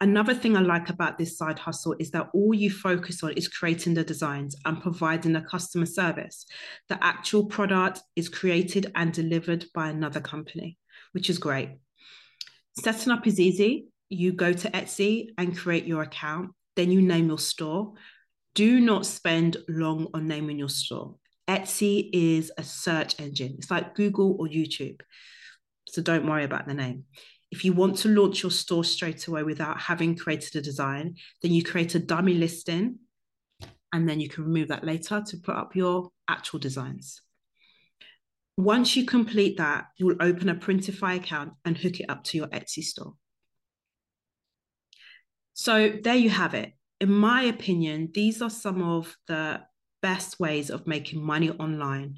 Another 0.00 0.34
thing 0.34 0.56
I 0.56 0.60
like 0.60 0.90
about 0.90 1.16
this 1.16 1.38
side 1.38 1.58
hustle 1.58 1.96
is 1.98 2.10
that 2.10 2.28
all 2.34 2.52
you 2.52 2.70
focus 2.70 3.22
on 3.22 3.32
is 3.32 3.48
creating 3.48 3.94
the 3.94 4.04
designs 4.04 4.54
and 4.64 4.80
providing 4.80 5.32
the 5.32 5.40
customer 5.40 5.86
service. 5.86 6.44
The 6.88 7.02
actual 7.02 7.46
product 7.46 8.02
is 8.14 8.28
created 8.28 8.92
and 8.94 9.12
delivered 9.12 9.66
by 9.74 9.88
another 9.88 10.20
company, 10.20 10.76
which 11.12 11.30
is 11.30 11.38
great. 11.38 11.78
Setting 12.78 13.10
up 13.10 13.26
is 13.26 13.40
easy. 13.40 13.88
You 14.10 14.32
go 14.32 14.52
to 14.52 14.70
Etsy 14.70 15.28
and 15.38 15.56
create 15.56 15.86
your 15.86 16.02
account, 16.02 16.50
then 16.76 16.90
you 16.90 17.00
name 17.00 17.28
your 17.28 17.38
store. 17.38 17.94
Do 18.54 18.80
not 18.80 19.06
spend 19.06 19.56
long 19.66 20.08
on 20.12 20.26
naming 20.26 20.58
your 20.58 20.68
store. 20.68 21.16
Etsy 21.48 22.10
is 22.12 22.52
a 22.58 22.62
search 22.62 23.20
engine, 23.20 23.54
it's 23.58 23.70
like 23.70 23.94
Google 23.94 24.36
or 24.38 24.46
YouTube. 24.46 25.00
So 25.88 26.02
don't 26.02 26.26
worry 26.26 26.44
about 26.44 26.66
the 26.66 26.74
name. 26.74 27.04
If 27.50 27.64
you 27.64 27.72
want 27.72 27.98
to 27.98 28.08
launch 28.08 28.42
your 28.42 28.50
store 28.50 28.84
straight 28.84 29.26
away 29.28 29.44
without 29.44 29.80
having 29.80 30.16
created 30.16 30.56
a 30.56 30.60
design, 30.60 31.14
then 31.42 31.52
you 31.52 31.62
create 31.62 31.94
a 31.94 32.00
dummy 32.00 32.34
listing 32.34 32.98
and 33.92 34.08
then 34.08 34.20
you 34.20 34.28
can 34.28 34.44
remove 34.44 34.68
that 34.68 34.84
later 34.84 35.22
to 35.24 35.36
put 35.36 35.54
up 35.54 35.76
your 35.76 36.10
actual 36.28 36.58
designs. 36.58 37.22
Once 38.56 38.96
you 38.96 39.06
complete 39.06 39.58
that, 39.58 39.86
you 39.96 40.06
will 40.06 40.16
open 40.20 40.48
a 40.48 40.54
Printify 40.54 41.16
account 41.16 41.52
and 41.64 41.78
hook 41.78 42.00
it 42.00 42.06
up 42.08 42.24
to 42.24 42.36
your 42.36 42.46
Etsy 42.48 42.82
store. 42.82 43.14
So 45.54 45.92
there 46.02 46.16
you 46.16 46.30
have 46.30 46.54
it. 46.54 46.72
In 47.00 47.12
my 47.12 47.42
opinion, 47.42 48.10
these 48.12 48.42
are 48.42 48.50
some 48.50 48.82
of 48.82 49.16
the 49.28 49.60
best 50.08 50.38
ways 50.38 50.70
of 50.70 50.86
making 50.86 51.20
money 51.22 51.50
online 51.50 52.14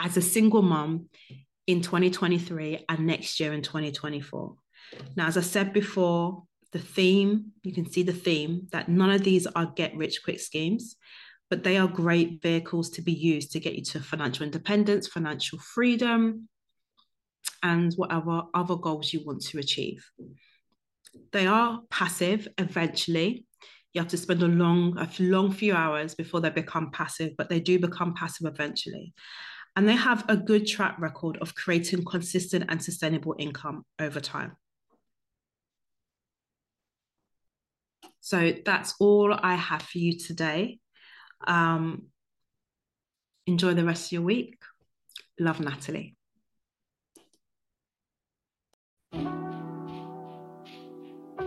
as 0.00 0.16
a 0.16 0.22
single 0.22 0.62
mom 0.62 1.08
in 1.66 1.80
2023 1.82 2.84
and 2.88 3.06
next 3.06 3.40
year 3.40 3.52
in 3.52 3.62
2024. 3.62 4.54
Now, 5.16 5.26
as 5.26 5.36
I 5.36 5.42
said 5.42 5.72
before, 5.72 6.42
the 6.72 6.78
theme, 6.78 7.52
you 7.62 7.72
can 7.72 7.90
see 7.90 8.02
the 8.02 8.20
theme 8.26 8.68
that 8.72 8.88
none 8.88 9.10
of 9.10 9.22
these 9.22 9.46
are 9.46 9.66
get 9.80 9.96
rich 9.96 10.22
quick 10.24 10.40
schemes 10.40 10.96
but 11.50 11.64
they 11.64 11.78
are 11.78 11.88
great 11.88 12.42
vehicles 12.42 12.90
to 12.90 13.02
be 13.02 13.12
used 13.12 13.52
to 13.52 13.60
get 13.60 13.74
you 13.74 13.82
to 13.82 14.00
financial 14.00 14.44
independence, 14.44 15.08
financial 15.08 15.58
freedom, 15.58 16.48
and 17.62 17.94
whatever 17.94 18.42
other 18.54 18.76
goals 18.76 19.12
you 19.12 19.24
want 19.24 19.42
to 19.42 19.58
achieve. 19.58 20.10
They 21.32 21.46
are 21.46 21.80
passive 21.90 22.48
eventually. 22.58 23.46
You 23.94 24.00
have 24.02 24.10
to 24.10 24.16
spend 24.16 24.42
a 24.42 24.48
long, 24.48 24.96
a 24.98 25.08
long 25.18 25.50
few 25.50 25.74
hours 25.74 26.14
before 26.14 26.40
they 26.40 26.50
become 26.50 26.90
passive, 26.90 27.32
but 27.36 27.48
they 27.48 27.60
do 27.60 27.78
become 27.78 28.14
passive 28.14 28.46
eventually. 28.46 29.14
And 29.76 29.88
they 29.88 29.96
have 29.96 30.24
a 30.28 30.36
good 30.36 30.66
track 30.66 30.96
record 30.98 31.38
of 31.40 31.54
creating 31.54 32.04
consistent 32.04 32.66
and 32.68 32.82
sustainable 32.82 33.34
income 33.38 33.84
over 33.98 34.20
time. 34.20 34.56
So 38.20 38.52
that's 38.64 38.94
all 39.00 39.32
I 39.32 39.54
have 39.54 39.82
for 39.82 39.98
you 39.98 40.18
today. 40.18 40.80
Um, 41.46 42.08
enjoy 43.46 43.74
the 43.74 43.84
rest 43.84 44.06
of 44.06 44.12
your 44.12 44.22
week. 44.22 44.58
Love, 45.38 45.60
Natalie. 45.60 46.16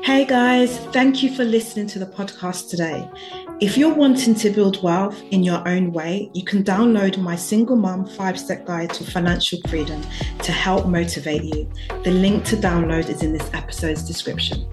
Hey 0.03 0.25
guys, 0.25 0.79
thank 0.87 1.21
you 1.21 1.31
for 1.35 1.43
listening 1.43 1.85
to 1.89 1.99
the 1.99 2.07
podcast 2.07 2.71
today. 2.71 3.07
If 3.59 3.77
you're 3.77 3.93
wanting 3.93 4.33
to 4.33 4.49
build 4.49 4.81
wealth 4.81 5.21
in 5.29 5.43
your 5.43 5.61
own 5.67 5.91
way, 5.91 6.31
you 6.33 6.43
can 6.43 6.63
download 6.63 7.19
my 7.19 7.35
single 7.35 7.75
mom 7.75 8.07
five 8.07 8.39
step 8.39 8.65
guide 8.65 8.91
to 8.95 9.03
financial 9.03 9.59
freedom 9.69 10.01
to 10.41 10.51
help 10.51 10.87
motivate 10.87 11.43
you. 11.43 11.71
The 12.03 12.09
link 12.09 12.45
to 12.45 12.55
download 12.55 13.09
is 13.09 13.21
in 13.21 13.31
this 13.31 13.47
episode's 13.53 14.01
description. 14.01 14.67